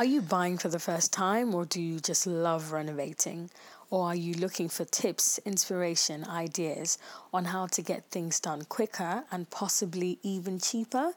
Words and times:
Are 0.00 0.06
you 0.06 0.22
buying 0.22 0.56
for 0.56 0.70
the 0.70 0.78
first 0.78 1.12
time 1.12 1.54
or 1.54 1.66
do 1.66 1.78
you 1.78 2.00
just 2.00 2.26
love 2.26 2.72
renovating? 2.72 3.50
Or 3.90 4.06
are 4.06 4.14
you 4.14 4.32
looking 4.32 4.70
for 4.70 4.86
tips, 4.86 5.38
inspiration, 5.44 6.24
ideas 6.24 6.96
on 7.34 7.44
how 7.44 7.66
to 7.66 7.82
get 7.82 8.10
things 8.10 8.40
done 8.40 8.62
quicker 8.62 9.24
and 9.30 9.50
possibly 9.50 10.18
even 10.22 10.58
cheaper? 10.58 11.12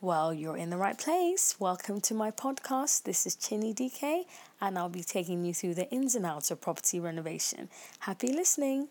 Well, 0.00 0.32
you're 0.32 0.56
in 0.56 0.70
the 0.70 0.76
right 0.76 0.96
place. 0.96 1.56
Welcome 1.58 2.00
to 2.02 2.14
my 2.14 2.30
podcast. 2.30 3.02
This 3.02 3.26
is 3.26 3.34
Chinny 3.34 3.74
DK, 3.74 4.22
and 4.60 4.78
I'll 4.78 4.88
be 4.88 5.02
taking 5.02 5.44
you 5.44 5.52
through 5.52 5.74
the 5.74 5.90
ins 5.90 6.14
and 6.14 6.24
outs 6.24 6.52
of 6.52 6.60
property 6.60 7.00
renovation. 7.00 7.68
Happy 7.98 8.28
listening. 8.28 8.86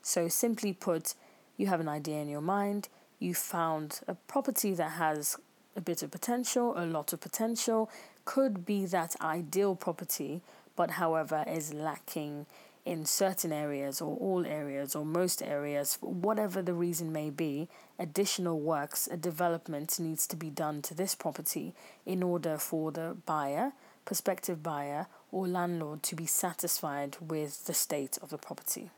So, 0.00 0.28
simply 0.28 0.72
put, 0.72 1.14
you 1.56 1.66
have 1.66 1.80
an 1.80 1.88
idea 1.88 2.22
in 2.22 2.28
your 2.28 2.40
mind, 2.40 2.88
you 3.18 3.34
found 3.34 3.98
a 4.06 4.14
property 4.14 4.74
that 4.74 4.92
has 4.92 5.36
a 5.76 5.80
bit 5.80 6.02
of 6.02 6.10
potential, 6.10 6.74
a 6.76 6.86
lot 6.86 7.12
of 7.12 7.20
potential, 7.20 7.90
could 8.30 8.64
be 8.64 8.86
that 8.86 9.16
ideal 9.20 9.74
property, 9.74 10.40
but 10.76 10.92
however 10.92 11.42
is 11.48 11.74
lacking 11.74 12.46
in 12.84 13.04
certain 13.04 13.52
areas 13.52 14.00
or 14.00 14.16
all 14.18 14.46
areas 14.46 14.94
or 14.94 15.04
most 15.04 15.42
areas, 15.42 15.98
whatever 16.00 16.62
the 16.62 16.72
reason 16.72 17.12
may 17.12 17.28
be, 17.28 17.66
additional 17.98 18.60
works, 18.60 19.08
a 19.10 19.16
development 19.16 19.98
needs 19.98 20.28
to 20.28 20.36
be 20.36 20.48
done 20.48 20.80
to 20.80 20.94
this 20.94 21.16
property 21.16 21.74
in 22.06 22.22
order 22.22 22.56
for 22.56 22.92
the 22.92 23.16
buyer, 23.26 23.72
prospective 24.04 24.62
buyer, 24.62 25.08
or 25.32 25.48
landlord 25.48 26.00
to 26.04 26.14
be 26.14 26.24
satisfied 26.24 27.16
with 27.20 27.66
the 27.66 27.74
state 27.74 28.16
of 28.22 28.30
the 28.30 28.38
property. 28.38 28.90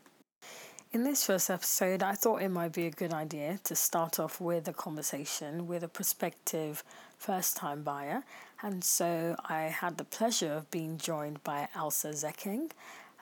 In 0.93 1.03
this 1.03 1.25
first 1.25 1.49
episode, 1.49 2.03
I 2.03 2.13
thought 2.13 2.43
it 2.43 2.49
might 2.49 2.71
be 2.71 2.85
a 2.85 2.91
good 2.91 3.13
idea 3.13 3.59
to 3.63 3.73
start 3.73 4.19
off 4.19 4.39
with 4.39 4.67
a 4.67 4.73
conversation 4.73 5.65
with 5.65 5.81
a 5.81 5.87
prospective 5.87 6.83
first 7.17 7.57
time 7.57 7.81
buyer. 7.81 8.23
And 8.61 8.83
so 8.83 9.35
I 9.43 9.63
had 9.63 9.97
the 9.97 10.03
pleasure 10.03 10.53
of 10.53 10.69
being 10.69 10.99
joined 10.99 11.43
by 11.43 11.67
Elsa 11.73 12.09
Zecking. 12.09 12.69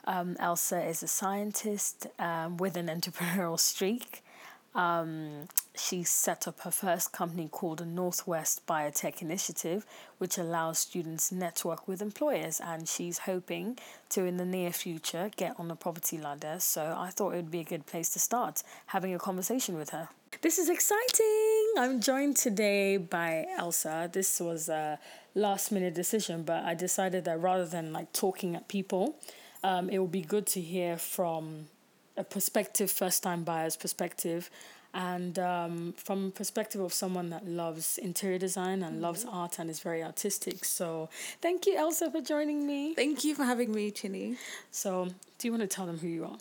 Um, 0.04 0.36
Elsa 0.38 0.86
is 0.86 1.02
a 1.02 1.08
scientist 1.08 2.08
um, 2.20 2.58
with 2.58 2.76
an 2.76 2.88
entrepreneurial 2.88 3.58
streak. 3.58 4.22
Um, 4.74 5.48
she 5.76 6.04
set 6.04 6.48
up 6.48 6.62
her 6.62 6.72
first 6.72 7.12
company 7.12 7.48
called 7.50 7.80
the 7.80 7.86
Northwest 7.86 8.66
Biotech 8.68 9.22
Initiative, 9.22 9.86
which 10.18 10.38
allows 10.38 10.80
students 10.80 11.32
network 11.32 11.88
with 11.88 12.02
employers. 12.02 12.62
And 12.64 12.88
she's 12.88 13.20
hoping 13.20 13.78
to, 14.10 14.26
in 14.26 14.38
the 14.38 14.46
near 14.46 14.72
future, 14.72 15.32
get 15.36 15.56
on 15.60 15.68
the 15.68 15.76
property 15.76 16.18
ladder. 16.18 16.58
So 16.60 16.96
I 16.98 17.10
thought 17.10 17.34
it 17.34 17.38
would 17.38 17.52
be 17.52 17.62
a 17.62 17.66
good 17.66 17.86
place 17.86 18.10
to 18.12 18.20
start 18.20 18.64
having 18.88 19.14
a 19.14 19.20
conversation 19.20 19.78
with 19.78 19.90
her. 19.92 20.10
This 20.42 20.58
is 20.58 20.70
exciting! 20.70 21.74
I'm 21.78 22.00
joined 22.00 22.38
today 22.38 22.98
by 22.98 23.46
Elsa. 23.58 24.10
This 24.12 24.40
was 24.40 24.70
a 24.70 24.98
last 25.36 25.72
minute 25.72 25.94
decision, 25.94 26.44
but 26.44 26.64
I 26.64 26.74
decided 26.74 27.26
that 27.26 27.40
rather 27.40 27.66
than 27.66 27.92
like 27.92 28.14
talking 28.14 28.56
at 28.56 28.68
people, 28.68 29.18
um, 29.64 29.90
it 29.90 30.00
would 30.00 30.12
be 30.12 30.22
good 30.22 30.48
to 30.48 30.62
hear 30.62 30.98
from 30.98 31.68
a 32.18 32.24
prospective 32.24 32.92
first 32.92 33.24
time 33.24 33.44
buyer's 33.44 33.76
perspective. 33.76 34.50
And 34.94 35.40
um, 35.40 35.94
from 35.96 36.32
perspective 36.32 36.82
of 36.82 36.92
someone 36.92 37.30
that 37.30 37.48
loves 37.48 37.98
interior 37.98 38.38
design 38.38 38.84
and 38.84 38.96
mm-hmm. 38.96 39.04
loves 39.04 39.26
art 39.30 39.58
and 39.58 39.70
is 39.70 39.80
very 39.80 40.04
artistic. 40.04 40.66
So 40.66 41.10
thank 41.42 41.66
you 41.66 41.78
elsa 41.78 42.12
for 42.12 42.20
joining 42.20 42.68
me. 42.68 42.94
Thank 42.94 43.24
you 43.24 43.34
for 43.34 43.46
having 43.46 43.74
me 43.74 43.92
chinny. 43.92 44.38
So 44.70 45.08
do 45.38 45.48
you 45.48 45.52
want 45.54 45.62
to 45.62 45.68
tell 45.68 45.86
them 45.86 46.00
who 46.00 46.08
you 46.08 46.26
are? 46.26 46.38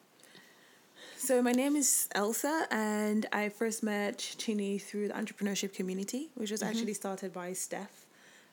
So 1.23 1.43
my 1.43 1.53
name 1.53 1.77
is 1.77 2.09
elsa 2.15 2.67
and 2.71 3.27
i 3.31 3.51
first 3.51 3.83
met 3.83 4.19
chinny 4.39 4.79
through 4.79 5.09
the 5.09 5.15
entrepreneurship 5.15 5.75
community 5.75 6.31
which 6.35 6.51
was 6.51 6.61
mm-hmm. 6.61 6.71
actually 6.71 6.95
started 6.95 7.31
by 7.31 7.53
steph 7.53 8.07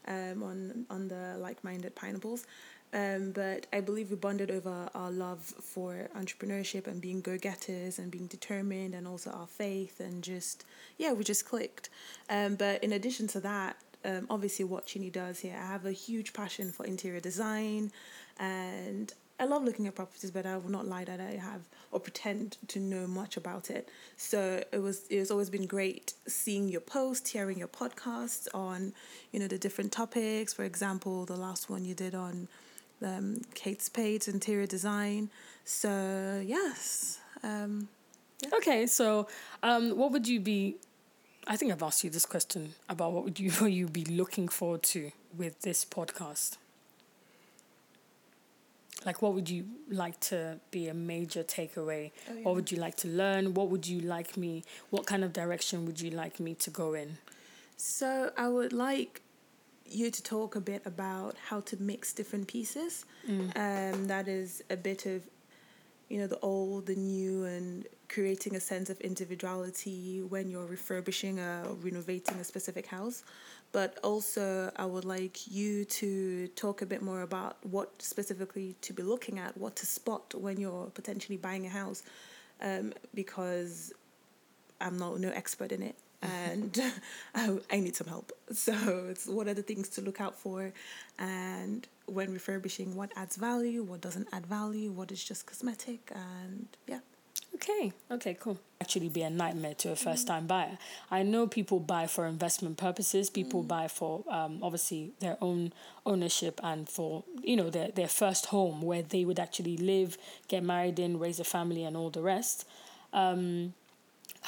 um, 0.06 0.44
on 0.44 0.86
on 0.90 1.08
the 1.08 1.38
like-minded 1.40 1.96
pineapples 1.96 2.46
um, 2.94 3.32
but 3.32 3.68
I 3.74 3.82
believe 3.82 4.10
we 4.10 4.16
bonded 4.16 4.50
over 4.50 4.90
our 4.96 5.12
love 5.12 5.42
for 5.42 6.10
entrepreneurship 6.18 6.88
and 6.88 7.02
being 7.02 7.22
go 7.22 7.38
getters 7.38 8.00
and 8.00 8.10
being 8.10 8.28
determined 8.28 8.96
and 8.96 9.08
also 9.08 9.30
our 9.32 9.48
faith 9.48 10.00
and 10.00 10.24
just, 10.24 10.66
yeah, 10.98 11.14
we 11.14 11.24
just 11.24 11.46
clicked. 11.46 11.90
Um, 12.30 12.56
but 12.56 12.84
in 12.84 12.94
addition 12.94 13.28
to 13.28 13.40
that, 13.42 13.78
um, 14.06 14.28
obviously 14.30 14.64
what 14.64 14.86
Chinny 14.86 15.10
does 15.10 15.40
here, 15.40 15.58
I 15.60 15.68
have 15.68 15.86
a 15.86 15.92
huge 15.92 16.32
passion 16.32 16.72
for 16.72 16.86
interior 16.86 17.20
design 17.20 17.92
and 18.40 19.14
I 19.40 19.46
love 19.46 19.64
looking 19.64 19.86
at 19.86 19.94
properties, 19.94 20.32
but 20.32 20.46
I 20.48 20.58
will 20.58 20.72
not 20.72 20.88
lie 20.88 21.04
that 21.04 21.20
I 21.20 21.36
have 21.36 21.62
or 21.92 22.00
pretend 22.00 22.58
to 22.70 22.80
know 22.80 23.06
much 23.06 23.38
about 23.38 23.70
it. 23.70 23.88
So 24.16 24.64
it 24.72 24.80
was 24.80 25.06
it 25.10 25.20
has 25.20 25.30
always 25.30 25.50
been 25.52 25.68
great 25.68 26.14
seeing 26.28 26.70
your 26.70 26.82
posts, 26.82 27.32
hearing 27.32 27.60
your 27.60 27.68
podcasts 27.68 28.48
on, 28.54 28.94
you 29.32 29.40
know, 29.40 29.48
the 29.48 29.60
different 29.60 29.92
topics. 29.92 30.54
For 30.54 30.64
example, 30.64 31.26
the 31.26 31.36
last 31.36 31.70
one 31.70 31.86
you 31.86 31.94
did 31.94 32.16
on 32.16 32.48
um, 33.04 33.42
Kate 33.54 33.82
Spade's 33.82 34.28
interior 34.28 34.66
design. 34.66 35.30
So 35.66 36.42
yes. 36.46 37.20
Um, 37.44 37.88
yeah. 38.42 38.50
Okay, 38.58 38.86
so 38.86 39.28
um, 39.64 39.98
what 39.98 40.12
would 40.12 40.28
you 40.28 40.40
be? 40.40 40.78
I 41.48 41.56
think 41.56 41.72
I've 41.72 41.84
asked 41.84 42.04
you 42.04 42.10
this 42.10 42.26
question 42.26 42.74
about 42.90 43.14
what 43.14 43.24
would 43.24 43.40
you 43.40 43.52
what 43.60 43.72
you 43.72 43.88
be 43.88 44.06
looking 44.06 44.48
forward 44.48 44.84
to 44.84 45.12
with 45.36 45.62
this 45.62 45.86
podcast. 45.86 46.58
Like, 49.06 49.22
what 49.22 49.34
would 49.36 49.50
you 49.50 49.66
like 49.90 50.20
to 50.22 50.60
be 50.72 50.88
a 50.88 50.94
major 50.94 51.44
takeaway? 51.44 52.12
Oh, 52.30 52.34
yeah. 52.34 52.42
What 52.42 52.56
would 52.56 52.72
you 52.72 52.78
like 52.78 52.96
to 52.98 53.08
learn? 53.08 53.54
What 53.54 53.70
would 53.70 53.88
you 53.88 54.02
like 54.02 54.36
me? 54.36 54.64
What 54.90 55.06
kind 55.06 55.24
of 55.24 55.32
direction 55.32 55.86
would 55.86 56.02
you 56.02 56.10
like 56.10 56.40
me 56.40 56.56
to 56.56 56.70
go 56.70 56.94
in? 56.94 57.18
So 57.78 58.32
I 58.36 58.50
would 58.50 58.74
like 58.74 59.22
you 59.90 60.12
to 60.12 60.24
talk 60.24 60.56
a 60.56 60.62
bit 60.62 60.82
about 60.86 61.36
how 61.50 61.62
to 61.62 61.82
mix 61.82 62.14
different 62.14 62.48
pieces. 62.48 63.06
Mm. 63.28 63.56
Um, 63.56 64.08
that 64.08 64.28
is 64.28 64.64
a 64.70 64.78
bit 64.78 65.06
of, 65.06 65.24
you 66.10 66.20
know, 66.20 66.28
the 66.28 66.40
old, 66.40 66.86
the 66.86 66.96
new, 66.96 67.46
and 67.46 67.86
creating 68.10 68.56
a 68.56 68.60
sense 68.60 68.90
of 68.90 69.00
individuality 69.02 70.22
when 70.22 70.50
you're 70.50 70.66
refurbishing 70.66 71.40
or 71.40 71.64
renovating 71.82 72.38
a 72.40 72.44
specific 72.44 72.88
house. 72.88 73.24
But 73.72 73.98
also, 74.04 74.72
I 74.78 74.86
would 74.86 75.06
like 75.06 75.48
you 75.52 75.84
to 75.86 76.48
talk 76.50 76.82
a 76.82 76.86
bit 76.86 77.02
more 77.02 77.22
about 77.22 77.58
what 77.66 78.02
specifically 78.02 78.76
to 78.82 78.94
be 78.94 79.04
looking 79.04 79.40
at, 79.40 79.58
what 79.58 79.76
to 79.78 79.86
spot 79.86 80.34
when 80.36 80.60
you're 80.60 80.90
potentially 80.94 81.38
buying 81.38 81.66
a 81.66 81.70
house, 81.70 82.04
um, 82.62 82.94
because 83.14 83.94
I'm 84.80 84.98
not 84.98 85.20
no 85.20 85.30
expert 85.30 85.72
in 85.72 85.82
it 85.84 85.96
and 86.22 86.80
I, 87.36 87.58
I 87.72 87.80
need 87.80 87.96
some 87.96 88.08
help. 88.08 88.32
So 88.54 88.74
it's 89.10 89.28
what 89.28 89.48
are 89.48 89.54
the 89.54 89.62
things 89.62 89.90
to 89.90 90.02
look 90.02 90.22
out 90.22 90.36
for, 90.36 90.72
and 91.20 91.86
when 92.06 92.32
refurbishing, 92.32 92.96
what 92.96 93.12
adds 93.16 93.36
value, 93.36 93.84
what 93.84 94.00
doesn't 94.00 94.30
add 94.32 94.46
value, 94.46 94.90
what 94.92 95.12
is 95.12 95.22
just 95.24 95.46
cosmetic, 95.46 96.12
and 96.16 96.68
yeah. 96.88 97.00
Okay, 97.56 97.92
okay, 98.12 98.36
cool. 98.40 98.60
Actually, 98.80 99.10
be 99.10 99.24
a 99.24 99.30
nightmare 99.30 99.74
to 99.76 99.92
a 99.92 99.96
first 99.96 100.28
time 100.28 100.44
mm. 100.44 100.50
buyer. 100.50 100.78
I 101.10 101.24
know 101.24 101.48
people 101.48 101.80
buy 101.80 102.06
for 102.06 102.28
investment 102.28 102.78
purposes, 102.78 103.30
people 103.30 103.64
mm. 103.64 103.68
buy 103.68 103.88
for 103.88 104.24
um, 104.30 104.60
obviously 104.62 105.12
their 105.20 105.38
own 105.42 105.74
ownership 106.06 106.60
and 106.64 106.88
for, 106.88 107.24
you 107.42 107.56
know, 107.56 107.70
their, 107.70 107.90
their 107.90 108.08
first 108.08 108.48
home 108.48 108.82
where 108.82 109.02
they 109.02 109.26
would 109.26 109.40
actually 109.40 109.76
live, 109.78 110.18
get 110.48 110.64
married 110.64 111.00
in, 111.00 111.20
raise 111.20 111.40
a 111.40 111.44
family, 111.44 111.84
and 111.84 111.98
all 111.98 112.12
the 112.12 112.22
rest. 112.22 112.68
Um, 113.12 113.74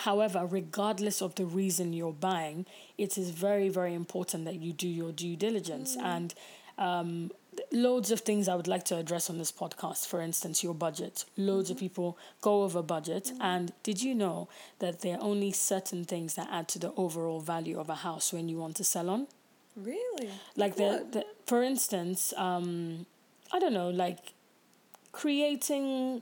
However, 0.03 0.45
regardless 0.45 1.21
of 1.21 1.35
the 1.35 1.45
reason 1.45 1.91
you're 1.91 2.13
buying, 2.13 2.65
it 2.97 3.17
is 3.17 3.31
very, 3.31 3.67
very 3.67 3.93
important 3.93 4.45
that 4.45 4.55
you 4.55 4.71
do 4.71 4.87
your 4.87 5.11
due 5.11 5.35
diligence. 5.35 5.97
Mm. 5.97 6.03
And 6.03 6.33
um, 6.77 7.31
loads 7.73 8.09
of 8.09 8.21
things 8.21 8.47
I 8.47 8.55
would 8.55 8.67
like 8.67 8.85
to 8.85 8.95
address 8.95 9.29
on 9.29 9.37
this 9.37 9.51
podcast. 9.51 10.07
For 10.07 10.21
instance, 10.21 10.63
your 10.63 10.73
budget. 10.73 11.25
Loads 11.35 11.67
mm-hmm. 11.67 11.73
of 11.73 11.79
people 11.79 12.17
go 12.39 12.63
over 12.63 12.81
budget. 12.81 13.25
Mm-hmm. 13.25 13.41
And 13.41 13.73
did 13.83 14.01
you 14.01 14.15
know 14.15 14.47
that 14.79 15.01
there 15.01 15.17
are 15.17 15.21
only 15.21 15.51
certain 15.51 16.05
things 16.05 16.35
that 16.35 16.47
add 16.49 16.69
to 16.69 16.79
the 16.79 16.93
overall 16.93 17.41
value 17.41 17.77
of 17.77 17.89
a 17.89 17.95
house 17.95 18.31
when 18.31 18.47
you 18.47 18.57
want 18.57 18.77
to 18.77 18.85
sell 18.85 19.09
on? 19.09 19.27
Really? 19.75 20.29
Like 20.55 20.77
the, 20.77 21.05
the 21.11 21.25
for 21.45 21.61
instance, 21.61 22.33
um, 22.37 23.05
I 23.51 23.59
don't 23.59 23.73
know, 23.73 23.89
like 23.89 24.33
creating 25.11 26.21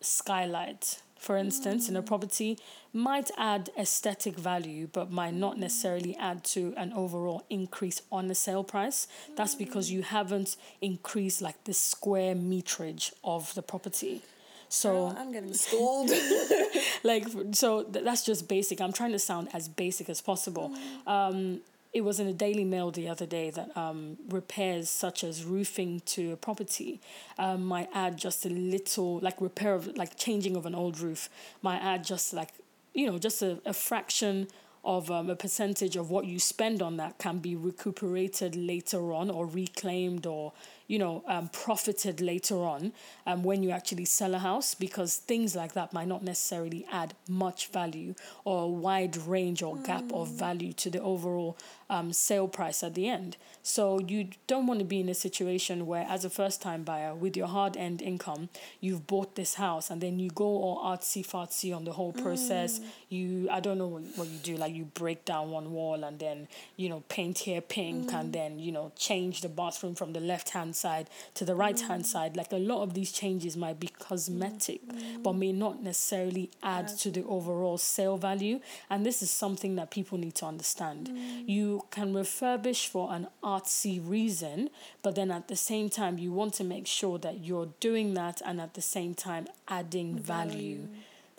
skylight 0.00 1.00
for 1.18 1.36
instance, 1.36 1.88
in 1.88 1.96
a 1.96 2.02
property 2.02 2.58
might 2.92 3.30
add 3.36 3.70
aesthetic 3.78 4.36
value 4.36 4.88
but 4.92 5.10
might 5.10 5.34
not 5.34 5.58
necessarily 5.58 6.16
add 6.16 6.44
to 6.44 6.72
an 6.76 6.92
overall 6.92 7.44
increase 7.50 8.00
on 8.10 8.28
the 8.28 8.34
sale 8.34 8.64
price. 8.64 9.08
That's 9.36 9.54
because 9.54 9.90
you 9.90 10.02
haven't 10.02 10.56
increased 10.80 11.42
like 11.42 11.64
the 11.64 11.74
square 11.74 12.34
meterage 12.34 13.12
of 13.24 13.52
the 13.54 13.62
property. 13.62 14.22
So 14.68 15.14
I'm 15.16 15.32
getting 15.32 15.54
schooled. 15.54 16.10
like 17.02 17.26
so 17.52 17.84
that's 17.84 18.24
just 18.24 18.48
basic. 18.48 18.80
I'm 18.80 18.92
trying 18.92 19.12
to 19.12 19.18
sound 19.18 19.48
as 19.52 19.68
basic 19.68 20.08
as 20.08 20.20
possible. 20.20 20.72
Um, 21.06 21.60
it 21.92 22.02
was 22.02 22.20
in 22.20 22.26
a 22.26 22.32
Daily 22.32 22.64
Mail 22.64 22.90
the 22.90 23.08
other 23.08 23.26
day 23.26 23.50
that 23.50 23.76
um, 23.76 24.18
repairs 24.28 24.90
such 24.90 25.24
as 25.24 25.44
roofing 25.44 26.00
to 26.06 26.32
a 26.32 26.36
property 26.36 27.00
um, 27.38 27.64
might 27.64 27.88
add 27.94 28.18
just 28.18 28.44
a 28.44 28.50
little, 28.50 29.18
like 29.20 29.40
repair 29.40 29.74
of, 29.74 29.96
like 29.96 30.16
changing 30.16 30.54
of 30.54 30.66
an 30.66 30.74
old 30.74 31.00
roof, 31.00 31.30
might 31.62 31.78
add 31.78 32.04
just 32.04 32.32
like, 32.34 32.50
you 32.92 33.06
know, 33.06 33.18
just 33.18 33.42
a, 33.42 33.58
a 33.64 33.72
fraction 33.72 34.48
of 34.84 35.10
um, 35.10 35.28
a 35.28 35.36
percentage 35.36 35.96
of 35.96 36.10
what 36.10 36.24
you 36.24 36.38
spend 36.38 36.82
on 36.82 36.96
that 36.98 37.18
can 37.18 37.38
be 37.38 37.56
recuperated 37.56 38.54
later 38.54 39.12
on 39.12 39.30
or 39.30 39.46
reclaimed 39.46 40.26
or 40.26 40.52
you 40.88 40.98
know, 40.98 41.22
um, 41.28 41.48
profited 41.48 42.20
later 42.20 42.56
on 42.56 42.92
um, 43.26 43.44
when 43.44 43.62
you 43.62 43.70
actually 43.70 44.06
sell 44.06 44.34
a 44.34 44.38
house 44.38 44.74
because 44.74 45.16
things 45.16 45.54
like 45.54 45.74
that 45.74 45.92
might 45.92 46.08
not 46.08 46.24
necessarily 46.24 46.86
add 46.90 47.14
much 47.28 47.68
value 47.68 48.14
or 48.44 48.64
a 48.64 48.66
wide 48.66 49.16
range 49.16 49.62
or 49.62 49.76
gap 49.76 50.04
mm. 50.04 50.20
of 50.20 50.28
value 50.28 50.72
to 50.72 50.90
the 50.90 51.00
overall 51.00 51.56
um, 51.90 52.12
sale 52.12 52.48
price 52.48 52.82
at 52.82 52.94
the 52.94 53.08
end. 53.08 53.36
So 53.62 54.00
you 54.00 54.28
don't 54.46 54.66
want 54.66 54.80
to 54.80 54.84
be 54.84 55.00
in 55.00 55.08
a 55.10 55.14
situation 55.14 55.86
where, 55.86 56.06
as 56.08 56.24
a 56.24 56.30
first 56.30 56.62
time 56.62 56.84
buyer 56.84 57.14
with 57.14 57.36
your 57.36 57.48
hard 57.48 57.76
end 57.76 58.00
income, 58.00 58.48
you've 58.80 59.06
bought 59.06 59.34
this 59.34 59.54
house 59.54 59.90
and 59.90 60.00
then 60.00 60.18
you 60.18 60.30
go 60.30 60.44
all 60.44 60.82
artsy 60.84 61.26
fartsy 61.26 61.74
on 61.74 61.84
the 61.84 61.92
whole 61.92 62.12
process. 62.12 62.78
Mm. 62.78 62.84
You, 63.10 63.48
I 63.50 63.60
don't 63.60 63.76
know 63.76 63.88
what, 63.88 64.02
what 64.16 64.28
you 64.28 64.38
do, 64.38 64.56
like 64.56 64.74
you 64.74 64.84
break 64.86 65.26
down 65.26 65.50
one 65.50 65.72
wall 65.72 66.04
and 66.04 66.18
then, 66.18 66.48
you 66.76 66.88
know, 66.88 67.02
paint 67.08 67.38
here 67.38 67.60
pink 67.60 68.10
mm. 68.10 68.14
and 68.14 68.32
then, 68.32 68.58
you 68.58 68.72
know, 68.72 68.92
change 68.96 69.42
the 69.42 69.48
bathroom 69.50 69.94
from 69.94 70.14
the 70.14 70.20
left 70.20 70.50
hand 70.50 70.76
side 70.78 71.10
to 71.34 71.44
the 71.44 71.54
right 71.54 71.78
hand 71.80 72.02
mm. 72.02 72.06
side. 72.06 72.36
Like 72.36 72.52
a 72.52 72.56
lot 72.56 72.82
of 72.82 72.94
these 72.94 73.12
changes 73.12 73.56
might 73.56 73.78
be 73.80 73.88
cosmetic, 73.88 74.86
mm. 74.86 75.22
but 75.22 75.34
may 75.34 75.52
not 75.52 75.82
necessarily 75.82 76.50
add 76.62 76.88
to 76.98 77.10
the 77.10 77.24
overall 77.24 77.78
sale 77.78 78.16
value. 78.16 78.60
And 78.90 79.04
this 79.04 79.22
is 79.22 79.30
something 79.30 79.76
that 79.76 79.90
people 79.90 80.18
need 80.18 80.34
to 80.36 80.46
understand. 80.46 81.08
Mm. 81.08 81.48
You 81.48 81.84
can 81.90 82.12
refurbish 82.12 82.86
for 82.86 83.12
an 83.12 83.28
artsy 83.42 84.00
reason, 84.02 84.70
but 85.02 85.14
then 85.14 85.30
at 85.30 85.48
the 85.48 85.56
same 85.56 85.88
time, 85.90 86.18
you 86.18 86.32
want 86.32 86.54
to 86.54 86.64
make 86.64 86.86
sure 86.86 87.18
that 87.18 87.44
you're 87.44 87.70
doing 87.80 88.14
that 88.14 88.40
and 88.44 88.60
at 88.60 88.74
the 88.74 88.82
same 88.82 89.14
time 89.14 89.46
adding 89.68 90.18
value, 90.18 90.78
value 90.78 90.88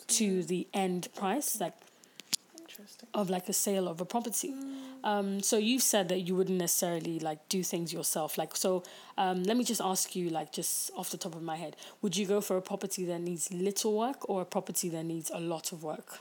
to 0.08 0.42
the 0.42 0.66
end 0.74 1.08
price. 1.14 1.60
Like 1.60 1.74
of 3.14 3.30
like 3.30 3.48
a 3.48 3.52
sale 3.52 3.88
of 3.88 4.00
a 4.00 4.04
property. 4.04 4.52
Mm. 4.52 4.90
Um, 5.02 5.42
so 5.42 5.56
you've 5.56 5.82
said 5.82 6.08
that 6.08 6.20
you 6.20 6.34
wouldn't 6.34 6.58
necessarily 6.58 7.18
like 7.18 7.48
do 7.48 7.62
things 7.62 7.92
yourself. 7.92 8.36
Like 8.36 8.56
so, 8.56 8.82
um, 9.16 9.44
let 9.44 9.56
me 9.56 9.64
just 9.64 9.80
ask 9.80 10.14
you, 10.14 10.30
like 10.30 10.52
just 10.52 10.90
off 10.96 11.10
the 11.10 11.16
top 11.16 11.34
of 11.34 11.42
my 11.42 11.56
head, 11.56 11.76
would 12.02 12.16
you 12.16 12.26
go 12.26 12.40
for 12.40 12.56
a 12.56 12.62
property 12.62 13.04
that 13.06 13.20
needs 13.20 13.52
little 13.52 13.96
work 13.96 14.28
or 14.28 14.42
a 14.42 14.44
property 14.44 14.88
that 14.90 15.04
needs 15.04 15.30
a 15.32 15.40
lot 15.40 15.72
of 15.72 15.82
work? 15.82 16.20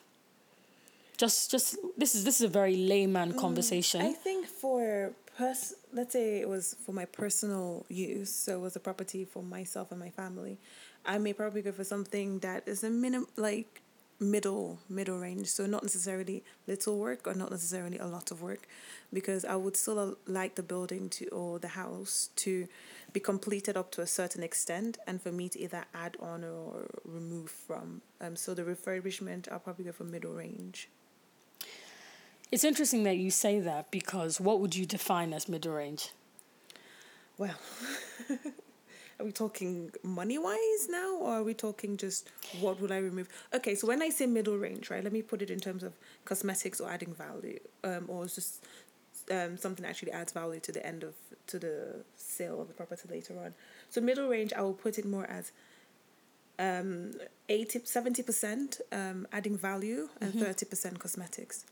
Just, 1.18 1.52
just 1.52 1.76
this 1.98 2.16
is 2.16 2.24
this 2.24 2.40
is 2.40 2.46
a 2.46 2.48
very 2.48 2.78
layman 2.78 3.34
mm, 3.34 3.40
conversation. 3.40 4.02
I 4.02 4.14
think 4.14 4.48
for 4.48 5.12
pers- 5.38 5.74
let's 5.92 6.14
say 6.14 6.40
it 6.40 6.48
was 6.48 6.76
for 6.86 6.94
my 6.94 7.04
personal 7.04 7.86
use, 7.90 8.34
so 8.34 8.56
it 8.56 8.62
was 8.62 8.78
a 8.78 8.80
property 8.80 9.26
for 9.26 9.44
myself 9.44 9.92
and 9.92 10.00
my 10.00 10.12
family. 10.12 10.60
I 11.06 11.18
may 11.18 11.34
probably 11.34 11.62
go 11.62 11.74
for 11.74 11.84
something 11.84 12.40
that 12.40 12.68
is 12.68 12.86
a 12.86 12.90
minimum 12.90 13.28
like 13.36 13.82
middle 14.20 14.80
middle 14.90 15.18
range. 15.18 15.48
So 15.48 15.66
not 15.66 15.84
necessarily 15.84 16.44
little 16.68 16.98
work 16.98 17.28
or 17.28 17.34
not 17.34 17.52
necessarily 17.52 17.98
a 17.98 18.06
lot 18.06 18.32
of 18.32 18.42
work 18.42 18.68
because 19.12 19.44
i 19.46 19.56
would 19.56 19.76
still 19.76 20.18
like 20.28 20.56
the 20.56 20.64
building 20.64 21.10
to 21.10 21.28
or 21.30 21.60
the 21.60 21.70
house 21.70 22.30
to 22.36 22.68
be 23.12 23.20
completed 23.20 23.76
up 23.76 23.92
to 23.92 24.02
a 24.02 24.08
certain 24.08 24.44
extent 24.44 24.98
and 25.08 25.22
for 25.22 25.32
me 25.32 25.50
to 25.50 25.60
either 25.60 25.86
add 25.96 26.16
on 26.20 26.44
or 26.44 26.88
remove 27.04 27.50
from. 27.50 28.02
Um 28.22 28.36
so 28.36 28.54
the 28.54 28.64
refurbishment 28.64 29.52
i'll 29.52 29.60
probably 29.60 29.86
go 29.86 29.92
for 29.92 30.04
middle 30.04 30.34
range. 30.34 30.90
It's 32.52 32.64
interesting 32.64 33.04
that 33.04 33.18
you 33.18 33.30
say 33.30 33.60
that 33.60 33.92
because 33.92 34.42
what 34.42 34.60
would 34.60 34.76
you 34.76 34.86
define 34.86 35.34
as 35.34 35.48
middle 35.48 35.74
range? 35.74 36.12
Well 37.38 37.56
Are 39.20 39.26
we 39.26 39.32
talking 39.34 39.92
money 40.02 40.38
wise 40.38 40.88
now, 40.90 41.18
or 41.18 41.32
are 41.34 41.44
we 41.44 41.54
talking 41.54 41.98
just 41.98 42.30
what 42.62 42.80
would 42.80 42.92
I 42.92 43.00
remove? 43.00 43.28
Okay, 43.54 43.76
so 43.76 43.86
when 43.88 44.02
I 44.02 44.10
say 44.10 44.26
middle 44.26 44.58
range, 44.58 44.90
right, 44.90 45.04
let 45.04 45.12
me 45.12 45.22
put 45.22 45.42
it 45.42 45.50
in 45.50 45.60
terms 45.60 45.84
of 45.84 45.94
cosmetics 46.24 46.80
or 46.80 46.90
adding 46.90 47.14
value, 47.14 47.60
um, 47.84 48.06
or 48.08 48.26
just 48.26 48.66
um, 49.30 49.58
something 49.58 49.84
that 49.84 49.90
actually 49.90 50.14
adds 50.14 50.32
value 50.32 50.62
to 50.62 50.72
the 50.72 50.86
end 50.86 51.04
of 51.04 51.16
to 51.48 51.60
the 51.60 52.04
sale 52.16 52.62
of 52.62 52.68
the 52.70 52.74
property 52.74 53.08
later 53.10 53.34
on. 53.44 53.54
So 53.90 54.00
middle 54.00 54.30
range, 54.30 54.54
I 54.54 54.62
will 54.62 54.74
put 54.74 54.98
it 54.98 55.06
more 55.06 55.26
as 55.26 55.52
um 56.58 57.14
80 57.48 57.80
70% 57.80 58.82
um, 58.92 59.28
adding 59.32 59.58
value 59.58 60.10
and 60.20 60.34
mm-hmm. 60.34 60.44
30% 60.44 61.00
cosmetics 61.00 61.66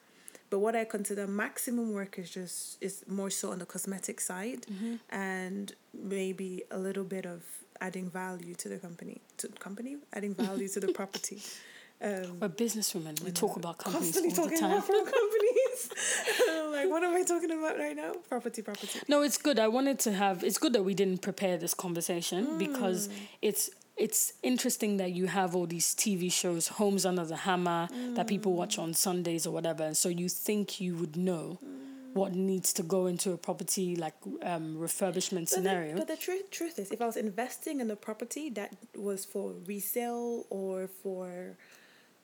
but 0.50 0.60
what 0.60 0.76
I 0.76 0.86
consider 0.86 1.28
maximum 1.28 1.94
work 1.94 2.18
is 2.20 2.30
just 2.30 2.78
is 2.82 3.04
more 3.08 3.30
so 3.30 3.52
on 3.52 3.60
the 3.60 3.66
cosmetic 3.66 4.20
side 4.22 4.62
mm-hmm. 4.62 4.96
and 5.10 5.74
maybe 5.94 6.64
a 6.72 6.78
little 6.78 7.04
bit 7.04 7.26
of 7.26 7.44
adding 7.82 8.10
value 8.10 8.56
to 8.56 8.70
the 8.70 8.78
company 8.78 9.22
to 9.38 9.48
the 9.48 9.58
company 9.58 9.98
adding 10.14 10.34
value 10.34 10.68
to 10.70 10.80
the 10.80 10.94
property. 10.94 11.42
Um, 12.00 12.40
We're 12.40 12.50
businesswomen. 12.50 13.24
We 13.24 13.32
talk 13.32 13.56
about 13.56 13.80
companies 13.80 14.38
all 14.38 14.48
the 14.48 14.56
time. 14.56 14.72
About 14.72 14.88
companies. 14.88 15.90
like, 16.72 16.90
what 16.90 17.04
am 17.04 17.16
I 17.16 17.24
talking 17.24 17.50
about 17.52 17.80
right 17.80 17.96
now? 17.96 18.14
Property, 18.30 18.62
property. 18.62 19.00
No, 19.08 19.24
it's 19.24 19.40
good. 19.40 19.58
I 19.58 19.68
wanted 19.68 19.98
to 20.00 20.12
have. 20.12 20.44
It's 20.44 20.60
good 20.60 20.74
that 20.74 20.84
we 20.84 20.94
didn't 20.94 21.24
prepare 21.24 21.58
this 21.58 21.74
conversation 21.74 22.46
mm. 22.46 22.60
because 22.60 23.10
it's 23.42 23.72
it's 23.98 24.34
interesting 24.44 24.98
that 24.98 25.12
you 25.12 25.26
have 25.28 25.56
all 25.56 25.66
these 25.66 25.96
TV 25.96 26.32
shows, 26.32 26.68
Homes 26.68 27.06
Under 27.06 27.26
the 27.26 27.36
Hammer, 27.36 27.88
mm. 27.92 28.16
that 28.16 28.28
people 28.28 28.54
watch 28.54 28.78
on 28.78 28.94
Sundays 28.94 29.48
or 29.48 29.52
whatever. 29.52 29.84
And 29.84 29.98
so 29.98 30.08
you 30.10 30.30
think 30.30 30.80
you 30.80 30.96
would 30.96 31.18
know 31.18 31.60
mm. 31.64 32.14
what 32.14 32.36
needs 32.36 32.72
to 32.74 32.84
go 32.84 33.08
into 33.08 33.32
a 33.32 33.38
property 33.38 33.96
like 33.96 34.14
um, 34.44 34.78
refurbishment 34.78 35.42
but 35.42 35.50
scenario. 35.50 35.94
The, 35.94 36.00
but 36.00 36.08
the 36.08 36.18
truth, 36.18 36.52
truth 36.52 36.78
is, 36.78 36.92
if 36.92 37.02
I 37.02 37.08
was 37.08 37.18
investing 37.18 37.80
in 37.80 37.90
a 37.90 37.96
property 37.96 38.50
that 38.52 38.76
was 38.96 39.26
for 39.26 39.54
resale 39.66 40.46
or 40.50 40.88
for 40.88 41.58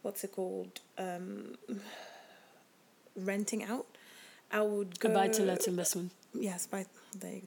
what's 0.04 0.24
it 0.24 0.32
called, 0.32 0.80
um, 1.00 1.56
renting 3.16 3.64
out, 3.64 3.88
I 4.52 4.62
would 4.62 5.00
go. 5.00 5.10
A 5.10 5.14
buy 5.14 5.28
to 5.30 5.44
let 5.44 5.68
investment. 5.68 6.12
Yes, 6.36 6.68
by 6.68 6.86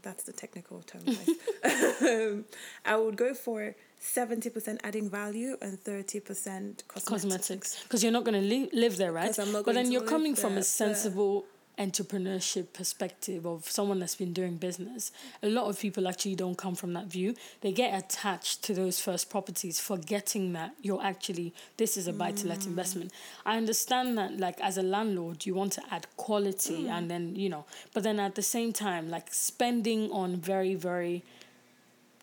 that's 0.02 0.24
the 0.24 0.32
technical 0.32 0.82
term. 0.82 1.02
um, 2.00 2.44
I 2.84 2.96
would 2.96 3.16
go 3.16 3.34
for 3.34 3.74
70% 4.14 4.78
adding 4.84 5.10
value 5.10 5.56
and 5.60 5.82
30% 5.82 6.86
cosmetics. 6.88 7.82
Because 7.82 8.02
you're 8.02 8.12
not 8.12 8.24
going 8.24 8.40
to 8.40 8.46
li- 8.46 8.70
live 8.72 8.96
there, 8.96 9.12
right? 9.12 9.34
but 9.36 9.74
then 9.74 9.90
you're 9.90 10.02
coming 10.02 10.34
from 10.34 10.52
there, 10.52 10.60
a 10.60 10.64
sensible 10.64 11.44
entrepreneurship 11.78 12.72
perspective 12.72 13.46
of 13.46 13.68
someone 13.70 13.98
that's 13.98 14.14
been 14.14 14.32
doing 14.32 14.56
business. 14.56 15.12
A 15.42 15.48
lot 15.48 15.68
of 15.68 15.78
people 15.78 16.08
actually 16.08 16.34
don't 16.34 16.56
come 16.56 16.74
from 16.74 16.94
that 16.94 17.06
view. 17.06 17.34
They 17.60 17.72
get 17.72 17.98
attached 17.98 18.62
to 18.64 18.74
those 18.74 19.00
first 19.00 19.28
properties, 19.28 19.78
forgetting 19.78 20.52
that 20.54 20.74
you're 20.80 21.02
actually, 21.02 21.52
this 21.76 21.96
is 21.96 22.06
a 22.06 22.12
buy 22.12 22.32
to 22.32 22.46
let 22.46 22.60
mm. 22.60 22.68
investment. 22.68 23.12
I 23.44 23.56
understand 23.56 24.16
that, 24.16 24.38
like, 24.38 24.60
as 24.60 24.78
a 24.78 24.82
landlord, 24.82 25.44
you 25.44 25.54
want 25.54 25.72
to 25.74 25.82
add 25.90 26.06
quality 26.16 26.84
mm. 26.84 26.90
and 26.90 27.10
then, 27.10 27.36
you 27.36 27.48
know, 27.48 27.66
but 27.92 28.02
then 28.02 28.20
at 28.20 28.34
the 28.36 28.42
same 28.42 28.72
time, 28.72 29.10
like, 29.10 29.32
spending 29.32 30.10
on 30.10 30.36
very, 30.36 30.74
very, 30.74 31.24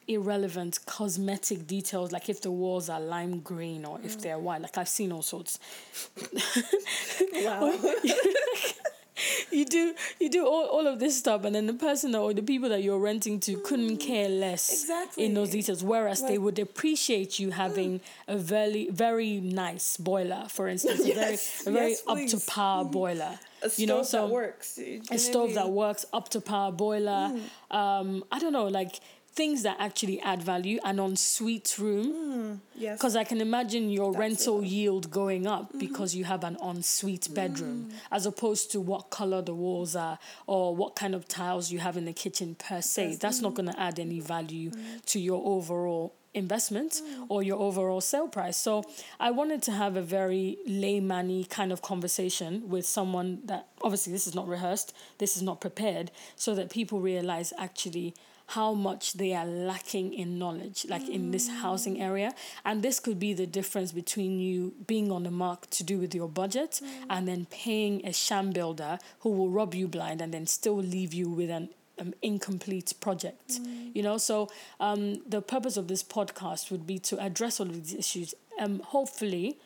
irrelevant 0.07 0.79
cosmetic 0.85 1.67
details 1.67 2.11
like 2.11 2.29
if 2.29 2.41
the 2.41 2.51
walls 2.51 2.89
are 2.89 2.99
lime 2.99 3.39
green 3.39 3.85
or 3.85 3.99
if 4.03 4.19
they're 4.21 4.39
white. 4.39 4.61
Like 4.61 4.77
i've 4.77 4.89
seen 4.89 5.11
all 5.11 5.21
sorts. 5.21 5.59
Wow. 7.33 7.73
You 9.51 9.65
do 9.65 9.93
you 10.19 10.29
do 10.29 10.45
all, 10.45 10.65
all 10.65 10.87
of 10.87 10.99
this 10.99 11.17
stuff 11.17 11.45
and 11.45 11.53
then 11.55 11.67
the 11.67 11.73
person 11.73 12.15
or 12.15 12.33
the 12.33 12.41
people 12.41 12.69
that 12.69 12.81
you're 12.81 12.99
renting 12.99 13.39
to 13.41 13.57
couldn't 13.57 13.97
care 13.97 14.27
less 14.27 14.71
exactly. 14.71 15.25
in 15.25 15.35
those 15.35 15.51
details. 15.51 15.83
Whereas 15.83 16.21
right. 16.21 16.31
they 16.31 16.37
would 16.37 16.57
appreciate 16.57 17.39
you 17.39 17.51
having 17.51 18.01
a 18.27 18.37
very 18.37 18.89
very 18.89 19.39
nice 19.39 19.97
boiler 19.97 20.45
for 20.49 20.67
instance 20.67 21.05
yes. 21.05 21.61
a 21.67 21.71
very 21.71 21.75
a 21.75 21.79
very 21.79 21.89
yes, 21.91 22.03
up 22.07 22.39
to 22.39 22.51
par 22.51 22.85
boiler 22.85 23.39
a 23.61 23.69
you 23.77 23.85
know? 23.85 24.03
so 24.03 24.25
that 24.25 24.33
works 24.33 24.79
a 24.79 25.17
stove 25.17 25.53
that 25.53 25.69
works 25.69 26.05
up 26.11 26.29
to 26.29 26.41
par 26.41 26.71
boiler. 26.71 27.31
Mm. 27.71 27.75
um 27.75 28.23
i 28.31 28.39
don't 28.39 28.53
know 28.53 28.67
like 28.67 28.99
things 29.35 29.63
that 29.63 29.77
actually 29.79 30.21
add 30.21 30.43
value 30.43 30.79
an 30.83 30.99
ensuite 30.99 31.75
room. 31.79 32.13
Mm, 32.13 32.59
yes. 32.75 32.97
Because 32.97 33.15
I 33.15 33.23
can 33.23 33.41
imagine 33.41 33.89
your 33.89 34.11
That's 34.11 34.19
rental 34.19 34.61
it. 34.61 34.67
yield 34.67 35.09
going 35.09 35.47
up 35.47 35.69
mm-hmm. 35.69 35.79
because 35.79 36.15
you 36.15 36.23
have 36.25 36.43
an 36.43 36.57
ensuite 36.63 37.33
bedroom 37.33 37.89
mm. 37.89 37.95
as 38.11 38.25
opposed 38.25 38.71
to 38.73 38.81
what 38.81 39.09
color 39.09 39.41
the 39.41 39.55
walls 39.55 39.95
are 39.95 40.19
or 40.45 40.75
what 40.75 40.95
kind 40.95 41.15
of 41.15 41.27
tiles 41.27 41.71
you 41.71 41.79
have 41.79 41.97
in 41.97 42.05
the 42.05 42.13
kitchen 42.13 42.55
per 42.55 42.81
se. 42.81 43.09
Yes. 43.09 43.17
That's 43.17 43.37
mm-hmm. 43.37 43.45
not 43.45 43.53
going 43.55 43.71
to 43.71 43.79
add 43.79 43.99
any 43.99 44.19
value 44.19 44.69
mm. 44.69 45.05
to 45.05 45.19
your 45.19 45.41
overall 45.43 46.13
investment 46.35 46.93
mm. 46.93 47.25
or 47.29 47.41
your 47.43 47.59
overall 47.59 48.01
sale 48.01 48.27
price. 48.27 48.57
So 48.57 48.83
I 49.19 49.31
wanted 49.31 49.61
to 49.63 49.71
have 49.71 49.95
a 49.97 50.01
very 50.01 50.57
layman 50.67 51.43
kind 51.45 51.71
of 51.71 51.81
conversation 51.81 52.69
with 52.69 52.85
someone 52.85 53.41
that 53.45 53.67
obviously 53.81 54.13
this 54.13 54.27
is 54.27 54.35
not 54.35 54.47
rehearsed, 54.47 54.93
this 55.17 55.35
is 55.35 55.41
not 55.41 55.59
prepared, 55.59 56.11
so 56.35 56.53
that 56.55 56.69
people 56.69 56.99
realize 56.99 57.53
actually 57.57 58.13
how 58.47 58.73
much 58.73 59.13
they 59.13 59.33
are 59.33 59.45
lacking 59.45 60.13
in 60.13 60.37
knowledge, 60.37 60.85
like 60.89 61.07
in 61.07 61.31
this 61.31 61.47
housing 61.47 62.01
area. 62.01 62.33
And 62.65 62.83
this 62.83 62.99
could 62.99 63.19
be 63.19 63.33
the 63.33 63.47
difference 63.47 63.91
between 63.91 64.39
you 64.39 64.73
being 64.85 65.11
on 65.11 65.23
the 65.23 65.31
mark 65.31 65.69
to 65.71 65.83
do 65.83 65.97
with 65.97 66.13
your 66.13 66.27
budget 66.27 66.81
mm. 66.83 66.87
and 67.09 67.27
then 67.27 67.45
paying 67.49 68.05
a 68.05 68.13
sham 68.13 68.51
builder 68.51 68.99
who 69.19 69.29
will 69.29 69.49
rob 69.49 69.73
you 69.73 69.87
blind 69.87 70.21
and 70.21 70.33
then 70.33 70.45
still 70.47 70.75
leave 70.75 71.13
you 71.13 71.29
with 71.29 71.49
an 71.49 71.69
um, 71.99 72.13
incomplete 72.21 72.93
project. 72.99 73.53
Mm. 73.53 73.95
You 73.95 74.03
know, 74.03 74.17
so 74.17 74.49
um, 74.79 75.21
the 75.27 75.41
purpose 75.41 75.77
of 75.77 75.87
this 75.87 76.03
podcast 76.03 76.71
would 76.71 76.85
be 76.85 76.99
to 76.99 77.19
address 77.19 77.59
all 77.59 77.67
of 77.67 77.73
these 77.73 77.93
issues. 77.93 78.33
Um, 78.59 78.79
hopefully, 78.79 79.57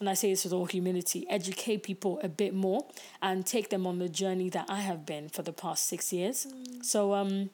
and 0.00 0.08
I 0.08 0.14
say 0.14 0.30
this 0.30 0.42
with 0.44 0.52
all 0.52 0.66
humility, 0.66 1.26
educate 1.30 1.84
people 1.84 2.18
a 2.24 2.28
bit 2.28 2.54
more 2.54 2.86
and 3.20 3.46
take 3.46 3.70
them 3.70 3.86
on 3.86 4.00
the 4.00 4.08
journey 4.08 4.48
that 4.50 4.66
I 4.68 4.80
have 4.80 5.06
been 5.06 5.28
for 5.28 5.42
the 5.42 5.52
past 5.52 5.86
six 5.86 6.12
years. 6.12 6.46
Mm. 6.46 6.84
So 6.84 7.14
um, 7.14 7.50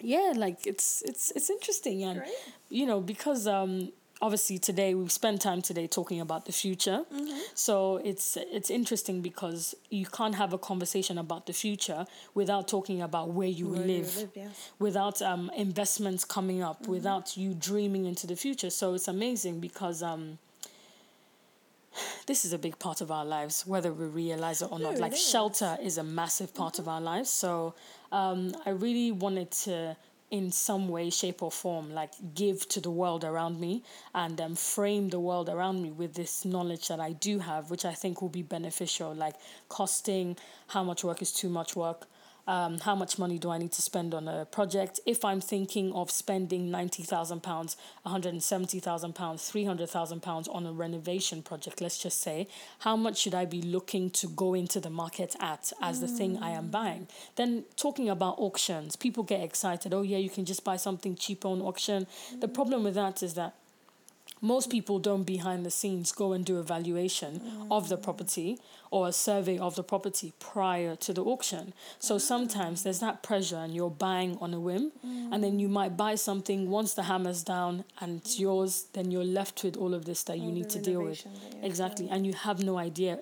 yeah, 0.00 0.32
like 0.36 0.66
it's 0.66 1.02
it's 1.02 1.30
it's 1.32 1.50
interesting 1.50 2.02
and 2.02 2.20
right. 2.20 2.30
you 2.68 2.86
know 2.86 3.00
because 3.00 3.46
um 3.46 3.92
obviously 4.22 4.58
today 4.58 4.94
we've 4.94 5.12
spent 5.12 5.40
time 5.40 5.60
today 5.60 5.86
talking 5.86 6.20
about 6.20 6.46
the 6.46 6.52
future 6.52 7.04
mm-hmm. 7.12 7.38
so 7.54 7.96
it's 8.04 8.36
it's 8.36 8.70
interesting 8.70 9.20
because 9.20 9.74
you 9.90 10.06
can't 10.06 10.36
have 10.36 10.52
a 10.52 10.58
conversation 10.58 11.18
about 11.18 11.46
the 11.46 11.52
future 11.52 12.06
without 12.32 12.66
talking 12.68 13.02
about 13.02 13.30
where 13.30 13.48
you 13.48 13.68
where 13.68 13.80
live, 13.80 14.14
you 14.16 14.30
live 14.36 14.72
without 14.78 15.20
um, 15.20 15.50
investments 15.56 16.24
coming 16.24 16.62
up 16.62 16.82
mm-hmm. 16.82 16.92
without 16.92 17.36
you 17.36 17.54
dreaming 17.54 18.06
into 18.06 18.26
the 18.26 18.36
future 18.36 18.70
so 18.70 18.94
it's 18.94 19.08
amazing 19.08 19.60
because 19.60 20.02
um, 20.02 20.38
this 22.26 22.44
is 22.44 22.52
a 22.52 22.58
big 22.58 22.78
part 22.78 23.00
of 23.00 23.10
our 23.10 23.24
lives, 23.24 23.66
whether 23.66 23.92
we 23.92 24.06
realize 24.06 24.62
it 24.62 24.70
or 24.70 24.78
not. 24.78 24.98
like 24.98 25.16
shelter 25.16 25.76
is 25.82 25.98
a 25.98 26.04
massive 26.04 26.54
part 26.54 26.74
mm-hmm. 26.74 26.82
of 26.82 26.88
our 26.88 27.00
lives. 27.00 27.30
So 27.30 27.74
um, 28.12 28.54
I 28.66 28.70
really 28.70 29.12
wanted 29.12 29.50
to 29.50 29.96
in 30.30 30.50
some 30.50 30.88
way, 30.88 31.10
shape, 31.10 31.44
or 31.44 31.50
form, 31.52 31.94
like 31.94 32.10
give 32.34 32.68
to 32.68 32.80
the 32.80 32.90
world 32.90 33.22
around 33.22 33.60
me 33.60 33.84
and 34.16 34.40
um, 34.40 34.56
frame 34.56 35.08
the 35.10 35.20
world 35.20 35.48
around 35.48 35.80
me 35.80 35.92
with 35.92 36.14
this 36.14 36.44
knowledge 36.44 36.88
that 36.88 36.98
I 36.98 37.12
do 37.12 37.38
have, 37.38 37.70
which 37.70 37.84
I 37.84 37.92
think 37.92 38.20
will 38.20 38.30
be 38.30 38.42
beneficial, 38.42 39.14
like 39.14 39.36
costing, 39.68 40.36
how 40.66 40.82
much 40.82 41.04
work 41.04 41.22
is 41.22 41.32
too 41.32 41.48
much 41.48 41.76
work, 41.76 42.08
um, 42.46 42.78
how 42.80 42.94
much 42.94 43.18
money 43.18 43.38
do 43.38 43.50
I 43.50 43.58
need 43.58 43.72
to 43.72 43.82
spend 43.82 44.14
on 44.14 44.28
a 44.28 44.44
project? 44.44 45.00
If 45.06 45.24
I'm 45.24 45.40
thinking 45.40 45.92
of 45.92 46.10
spending 46.10 46.70
£90,000, 46.70 47.76
£170,000, 48.06 49.14
£300,000 49.14 50.54
on 50.54 50.66
a 50.66 50.72
renovation 50.72 51.42
project, 51.42 51.80
let's 51.80 51.98
just 51.98 52.20
say, 52.20 52.48
how 52.80 52.96
much 52.96 53.18
should 53.18 53.34
I 53.34 53.44
be 53.44 53.62
looking 53.62 54.10
to 54.10 54.28
go 54.28 54.54
into 54.54 54.80
the 54.80 54.90
market 54.90 55.34
at 55.40 55.72
as 55.80 56.00
the 56.00 56.08
thing 56.08 56.38
I 56.38 56.50
am 56.50 56.68
buying? 56.68 57.08
Then 57.36 57.64
talking 57.76 58.08
about 58.08 58.36
auctions, 58.38 58.96
people 58.96 59.22
get 59.24 59.40
excited. 59.40 59.94
Oh, 59.94 60.02
yeah, 60.02 60.18
you 60.18 60.30
can 60.30 60.44
just 60.44 60.64
buy 60.64 60.76
something 60.76 61.16
cheaper 61.16 61.48
on 61.48 61.62
auction. 61.62 62.06
The 62.40 62.48
problem 62.48 62.84
with 62.84 62.94
that 62.94 63.22
is 63.22 63.34
that 63.34 63.54
most 64.44 64.68
people 64.68 64.98
don't 64.98 65.22
behind 65.22 65.64
the 65.64 65.70
scenes 65.70 66.12
go 66.12 66.34
and 66.34 66.44
do 66.44 66.58
a 66.58 66.62
valuation 66.62 67.40
mm. 67.40 67.66
of 67.70 67.88
the 67.88 67.96
property 67.96 68.58
or 68.90 69.08
a 69.08 69.12
survey 69.12 69.56
of 69.56 69.74
the 69.74 69.82
property 69.82 70.34
prior 70.38 70.94
to 70.96 71.14
the 71.14 71.24
auction. 71.24 71.72
So 71.98 72.18
sometimes 72.18 72.82
there's 72.82 73.00
that 73.00 73.22
pressure 73.22 73.56
and 73.56 73.74
you're 73.74 73.88
buying 73.88 74.36
on 74.42 74.52
a 74.52 74.60
whim 74.60 74.92
mm. 75.04 75.32
and 75.32 75.42
then 75.42 75.58
you 75.58 75.68
might 75.68 75.96
buy 75.96 76.16
something 76.16 76.68
once 76.68 76.92
the 76.92 77.04
hammer's 77.04 77.42
down 77.42 77.84
and 78.00 78.18
it's 78.20 78.38
yours, 78.38 78.86
then 78.92 79.10
you're 79.10 79.24
left 79.24 79.64
with 79.64 79.78
all 79.78 79.94
of 79.94 80.04
this 80.04 80.22
that 80.24 80.36
all 80.36 80.44
you 80.44 80.52
need 80.52 80.68
to 80.68 80.78
deal 80.78 81.02
with. 81.02 81.26
Exactly. 81.62 82.10
And 82.10 82.26
you 82.26 82.34
have 82.34 82.62
no 82.62 82.76
idea 82.76 83.20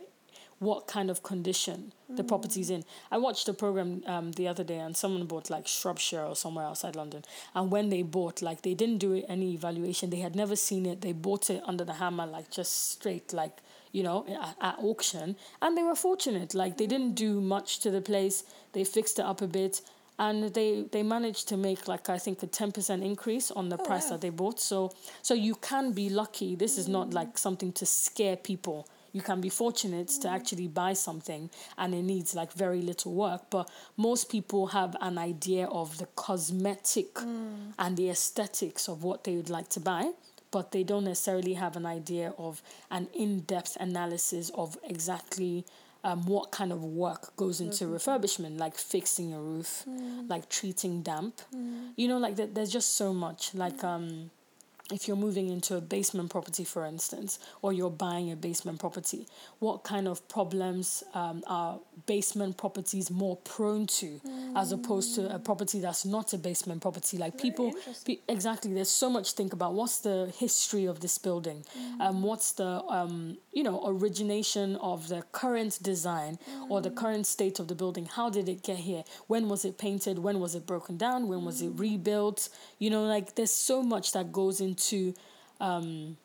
what 0.63 0.87
kind 0.87 1.11
of 1.11 1.23
condition 1.23 1.93
the 2.09 2.23
property's 2.23 2.71
in. 2.71 2.85
I 3.11 3.19
watched 3.19 3.49
a 3.49 3.55
program 3.55 4.03
um, 4.07 4.33
the 4.33 4.47
other 4.47 4.63
day 4.63 4.79
and 4.79 4.97
someone 4.97 5.25
bought 5.27 5.51
like 5.51 5.67
Shropshire 5.67 6.23
or 6.23 6.37
somewhere 6.37 6.67
outside 6.67 6.95
London. 6.95 7.25
And 7.55 7.71
when 7.71 7.89
they 7.89 8.03
bought, 8.03 8.43
like 8.43 8.63
they 8.63 8.75
didn't 8.75 8.99
do 8.99 9.25
any 9.29 9.55
evaluation. 9.55 10.11
They 10.11 10.21
had 10.21 10.37
never 10.37 10.55
seen 10.55 10.87
it. 10.87 11.01
They 11.01 11.13
bought 11.13 11.51
it 11.51 11.63
under 11.67 11.85
the 11.85 11.95
hammer, 11.95 12.27
like 12.27 12.51
just 12.51 12.93
straight, 12.93 13.33
like, 13.33 13.59
you 13.93 14.03
know, 14.03 14.25
at, 14.29 14.57
at 14.61 14.79
auction. 14.79 15.37
And 15.61 15.77
they 15.77 15.83
were 15.83 15.97
fortunate. 15.97 16.55
Like 16.55 16.77
they 16.77 16.87
didn't 16.87 17.15
do 17.15 17.41
much 17.41 17.81
to 17.81 17.91
the 17.91 18.01
place. 18.01 18.45
They 18.73 18.85
fixed 18.85 19.19
it 19.19 19.25
up 19.25 19.43
a 19.43 19.47
bit 19.47 19.81
and 20.19 20.53
they 20.55 20.85
they 20.93 21.03
managed 21.03 21.49
to 21.49 21.57
make 21.57 21.89
like 21.89 22.09
I 22.09 22.19
think 22.19 22.43
a 22.43 22.47
ten 22.47 22.71
percent 22.71 23.03
increase 23.03 23.51
on 23.51 23.71
the 23.71 23.79
oh, 23.79 23.85
price 23.85 24.05
wow. 24.05 24.11
that 24.11 24.21
they 24.21 24.31
bought. 24.31 24.61
So 24.61 24.93
so 25.23 25.35
you 25.35 25.55
can 25.55 25.93
be 25.93 26.11
lucky. 26.11 26.55
This 26.55 26.79
is 26.79 26.87
not 26.89 27.15
like 27.15 27.39
something 27.39 27.73
to 27.73 27.87
scare 27.87 28.37
people 28.37 28.87
you 29.13 29.21
can 29.21 29.41
be 29.41 29.49
fortunate 29.49 30.09
to 30.09 30.29
actually 30.29 30.69
buy 30.69 30.93
something 30.93 31.51
and 31.79 31.95
it 31.95 32.03
needs 32.03 32.35
like 32.35 32.53
very 32.53 32.83
little 32.83 33.13
work 33.13 33.43
but 33.51 33.71
most 33.97 34.31
people 34.31 34.69
have 34.69 34.97
an 35.01 35.19
idea 35.19 35.67
of 35.67 35.99
the 35.99 36.07
cosmetic 36.17 37.15
mm. 37.15 37.73
and 37.79 37.97
the 37.97 38.09
aesthetics 38.11 38.89
of 38.89 39.03
what 39.03 39.25
they 39.25 39.37
would 39.37 39.51
like 39.51 39.69
to 39.69 39.81
buy 39.81 40.11
but 40.51 40.73
they 40.73 40.83
don't 40.83 41.05
necessarily 41.05 41.55
have 41.55 41.77
an 41.77 41.87
idea 41.87 42.35
of 42.39 42.63
an 42.91 43.09
in-depth 43.15 43.77
analysis 43.81 44.51
of 44.55 44.77
exactly 44.85 45.65
um, 46.05 46.27
what 46.27 46.51
kind 46.51 46.73
of 46.73 46.83
work 46.83 47.35
goes 47.37 47.61
into 47.61 47.85
mm-hmm. 47.85 47.95
refurbishment, 47.95 48.59
like 48.59 48.77
fixing 48.77 49.33
a 49.33 49.41
roof, 49.41 49.85
mm. 49.89 50.29
like 50.29 50.49
treating 50.49 51.03
damp. 51.03 51.41
Mm. 51.55 51.91
You 51.97 52.09
know, 52.09 52.19
like 52.19 52.37
there's 52.37 52.73
just 52.73 52.97
so 52.97 53.15
much. 53.15 53.55
Like 53.55 53.85
um, 53.85 54.31
if 54.91 55.07
you're 55.07 55.17
moving 55.17 55.49
into 55.49 55.77
a 55.77 55.81
basement 55.81 56.31
property, 56.31 56.65
for 56.65 56.85
instance, 56.85 57.39
or 57.63 57.73
you're 57.73 57.91
buying 57.91 58.33
a 58.33 58.37
basement 58.37 58.81
property, 58.81 59.27
what 59.59 59.85
kind 59.85 60.09
of 60.09 60.27
problems 60.29 61.05
um, 61.15 61.43
are 61.47 61.79
basement 62.07 62.57
properties 62.57 63.11
more 63.11 63.37
prone 63.37 63.87
to 63.87 64.21
mm. 64.27 64.57
as 64.57 64.73
opposed 64.73 65.15
to 65.15 65.33
a 65.35 65.39
property 65.39 65.79
that's 65.81 66.05
not 66.05 66.33
a 66.33 66.39
basement 66.39 66.83
property? 66.83 67.17
Like 67.17 67.39
Very 67.39 67.51
people, 67.51 67.75
pe- 68.05 68.19
exactly, 68.29 68.75
there's 68.75 68.91
so 68.91 69.09
much 69.09 69.31
to 69.31 69.37
think 69.37 69.53
about. 69.53 69.75
What's 69.75 70.01
the 70.01 70.33
history 70.37 70.85
of 70.85 71.01
this 71.01 71.17
building? 71.17 71.65
Mm. 71.79 72.01
Um, 72.01 72.23
what's 72.23 72.53
the, 72.53 72.83
um, 72.89 73.39
you 73.53 73.63
know, 73.63 73.83
origination 73.87 74.77
of 74.77 75.09
the 75.09 75.23
current 75.33 75.79
design 75.81 76.39
mm. 76.51 76.71
or 76.71 76.81
the 76.81 76.91
mm. 76.91 76.97
current 76.97 77.27
state 77.27 77.61
of 77.61 77.69
the 77.69 77.75
building? 77.75 78.07
How 78.07 78.31
did 78.31 78.49
it 78.49 78.63
get 78.63 78.79
here? 78.79 79.05
When 79.29 79.49
was 79.49 79.65
it 79.65 79.79
painted? 79.79 80.19
When 80.19 80.41
was 80.41 80.55
it 80.55 80.67
broken 80.67 80.97
down? 80.97 81.29
When 81.29 81.45
was 81.45 81.63
it 81.63 81.77
mm. 81.77 81.81
rebuilt? 81.81 82.49
You 82.79 82.91
know, 82.91 83.05
like 83.05 83.37
there's 83.37 83.53
so 83.53 83.83
much 83.83 84.13
that 84.13 84.33
goes 84.33 84.61
into 84.61 84.72
into 84.73 85.15
um, 85.61 86.17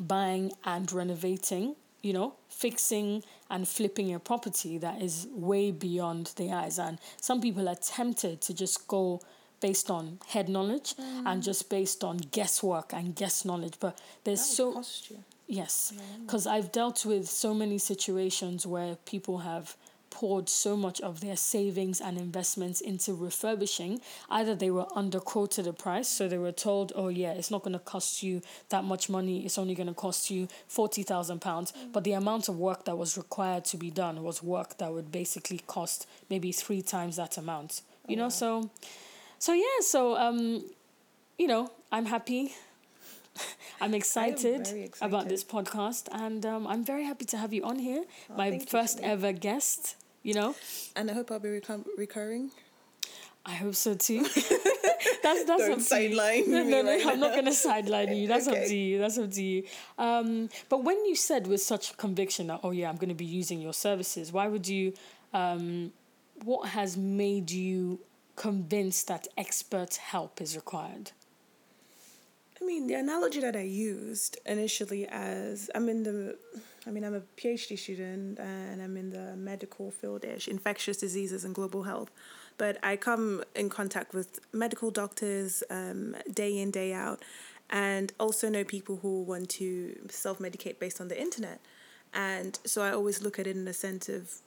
buying 0.00 0.52
and 0.64 0.92
renovating, 0.92 1.74
you 2.02 2.12
know, 2.12 2.34
fixing 2.48 3.22
and 3.50 3.66
flipping 3.66 4.14
a 4.14 4.18
property 4.18 4.78
that 4.78 5.00
is 5.00 5.26
way 5.32 5.70
beyond 5.70 6.32
the 6.36 6.52
eyes. 6.52 6.78
And 6.78 6.98
some 7.20 7.40
people 7.40 7.68
are 7.68 7.74
tempted 7.74 8.40
to 8.42 8.54
just 8.54 8.86
go 8.86 9.20
based 9.60 9.90
on 9.90 10.18
head 10.28 10.48
knowledge 10.48 10.94
mm. 10.94 11.22
and 11.26 11.42
just 11.42 11.68
based 11.68 12.04
on 12.04 12.18
guesswork 12.18 12.92
and 12.92 13.14
guess 13.16 13.44
knowledge. 13.44 13.74
But 13.80 14.00
there's 14.24 14.44
so. 14.44 14.82
Yes, 15.50 15.94
because 16.26 16.46
I've 16.46 16.70
dealt 16.72 17.06
with 17.06 17.26
so 17.26 17.54
many 17.54 17.78
situations 17.78 18.66
where 18.66 18.96
people 19.06 19.38
have 19.38 19.76
poured 20.10 20.48
so 20.48 20.76
much 20.76 21.00
of 21.00 21.20
their 21.20 21.36
savings 21.36 22.00
and 22.00 22.18
investments 22.18 22.80
into 22.80 23.14
refurbishing, 23.14 24.00
either 24.30 24.54
they 24.54 24.70
were 24.70 24.86
underquoted 24.96 25.66
a 25.66 25.72
price, 25.72 26.08
so 26.08 26.28
they 26.28 26.38
were 26.38 26.52
told, 26.52 26.92
oh 26.94 27.08
yeah, 27.08 27.32
it's 27.32 27.50
not 27.50 27.62
going 27.62 27.72
to 27.72 27.78
cost 27.78 28.22
you 28.22 28.42
that 28.68 28.84
much 28.84 29.08
money, 29.08 29.44
it's 29.44 29.58
only 29.58 29.74
going 29.74 29.88
to 29.88 29.94
cost 29.94 30.30
you 30.30 30.48
forty 30.66 31.02
thousand 31.02 31.40
pounds, 31.40 31.72
but 31.92 32.04
the 32.04 32.12
amount 32.12 32.48
of 32.48 32.58
work 32.58 32.84
that 32.84 32.96
was 32.96 33.16
required 33.16 33.64
to 33.66 33.76
be 33.76 33.90
done 33.90 34.22
was 34.22 34.42
work 34.42 34.78
that 34.78 34.92
would 34.92 35.10
basically 35.12 35.60
cost 35.66 36.06
maybe 36.30 36.52
three 36.52 36.82
times 36.82 37.16
that 37.16 37.38
amount. 37.38 37.82
You 38.06 38.16
oh, 38.16 38.18
know, 38.18 38.24
wow. 38.24 38.28
so, 38.30 38.70
so 39.38 39.52
yeah, 39.52 39.80
so 39.80 40.16
um, 40.16 40.64
you 41.38 41.46
know, 41.46 41.70
I'm 41.92 42.06
happy 42.06 42.54
I'm 43.80 43.94
excited, 44.00 44.60
excited, 44.60 44.94
about 45.00 45.28
this 45.28 45.44
podcast, 45.44 46.08
and 46.12 46.44
um, 46.44 46.66
I'm 46.66 46.84
very 46.84 47.04
happy 47.04 47.24
to 47.26 47.36
have 47.36 47.52
you 47.52 47.64
on 47.64 47.78
here, 47.78 48.04
oh, 48.30 48.36
my 48.36 48.58
first 48.58 49.00
ever 49.02 49.32
guest 49.32 49.96
you 50.22 50.34
know. 50.34 50.54
And 50.96 51.10
I 51.10 51.14
hope 51.14 51.30
I'll 51.30 51.38
be 51.38 51.48
recom- 51.48 51.86
recurring. 51.96 52.50
I 53.46 53.52
hope 53.52 53.74
so 53.74 53.94
too. 53.94 54.22
that's 55.22 55.44
that's 55.44 55.46
Don't 55.46 55.72
up 55.72 55.80
sideline 55.80 56.44
to 56.44 56.50
you. 56.50 56.52
No, 56.52 56.62
no, 56.64 56.82
no, 56.82 56.90
right 56.90 57.06
I'm 57.06 57.20
not 57.20 57.34
gonna 57.34 57.52
sideline 57.52 58.14
you. 58.14 58.28
That's 58.28 58.46
okay. 58.46 58.62
up 58.62 58.66
to 58.66 58.76
you. 58.76 58.98
That's 58.98 59.18
up 59.18 59.30
to 59.32 59.42
you. 59.42 59.64
Um, 59.96 60.50
but 60.68 60.84
when 60.84 61.02
you 61.06 61.16
said 61.16 61.46
with 61.46 61.62
such 61.62 61.96
conviction 61.96 62.48
that, 62.48 62.60
oh 62.62 62.72
yeah, 62.72 62.90
I'm 62.90 62.96
gonna 62.96 63.14
be 63.14 63.24
using 63.24 63.60
your 63.62 63.72
services, 63.72 64.32
why 64.32 64.48
would 64.48 64.68
you? 64.68 64.92
Um, 65.32 65.92
what 66.44 66.68
has 66.68 66.96
made 66.96 67.50
you 67.50 68.00
convinced 68.36 69.08
that 69.08 69.26
expert 69.36 69.96
help 69.96 70.40
is 70.40 70.54
required? 70.54 71.12
Mean, 72.68 72.86
the 72.86 72.96
analogy 72.96 73.40
that 73.40 73.56
I 73.56 73.62
used 73.62 74.36
initially 74.44 75.08
as 75.08 75.70
I'm 75.74 75.88
in 75.88 76.02
the, 76.02 76.36
I 76.86 76.90
mean, 76.90 77.02
I'm 77.02 77.14
a 77.14 77.22
PhD 77.38 77.78
student 77.78 78.38
and 78.38 78.82
I'm 78.82 78.94
in 78.98 79.08
the 79.08 79.36
medical 79.36 79.90
field 79.90 80.22
ish, 80.26 80.48
infectious 80.48 80.98
diseases 80.98 81.46
and 81.46 81.54
global 81.54 81.84
health. 81.84 82.10
But 82.58 82.76
I 82.82 82.96
come 82.96 83.42
in 83.54 83.70
contact 83.70 84.12
with 84.12 84.40
medical 84.52 84.90
doctors 84.90 85.62
um, 85.70 86.14
day 86.30 86.58
in, 86.58 86.70
day 86.70 86.92
out, 86.92 87.24
and 87.70 88.12
also 88.20 88.50
know 88.50 88.64
people 88.64 88.96
who 88.96 89.22
want 89.22 89.48
to 89.60 89.98
self 90.10 90.38
medicate 90.38 90.78
based 90.78 91.00
on 91.00 91.08
the 91.08 91.18
internet. 91.18 91.60
And 92.12 92.58
so 92.66 92.82
I 92.82 92.92
always 92.92 93.22
look 93.22 93.38
at 93.38 93.46
it 93.46 93.56
in 93.56 93.64
the 93.64 93.72
sense 93.72 94.10
of 94.10 94.42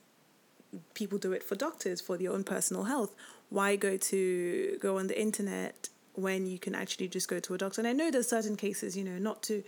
people 0.94 1.18
do 1.18 1.32
it 1.32 1.42
for 1.42 1.56
doctors, 1.56 2.00
for 2.00 2.16
their 2.16 2.30
own 2.30 2.44
personal 2.44 2.84
health. 2.84 3.16
Why 3.50 3.74
go 3.74 3.96
to 3.96 4.78
go 4.80 4.98
on 4.98 5.08
the 5.08 5.20
internet 5.20 5.88
when 6.14 6.46
you 6.46 6.58
can 6.58 6.74
actually 6.74 7.08
just 7.08 7.28
go 7.28 7.40
to 7.40 7.54
a 7.54 7.58
doctor. 7.58 7.80
And 7.80 7.88
I 7.88 7.92
know 7.92 8.10
there's 8.10 8.28
certain 8.28 8.56
cases, 8.56 8.96
you 8.96 9.04
know, 9.04 9.18
not 9.18 9.42
to 9.44 9.62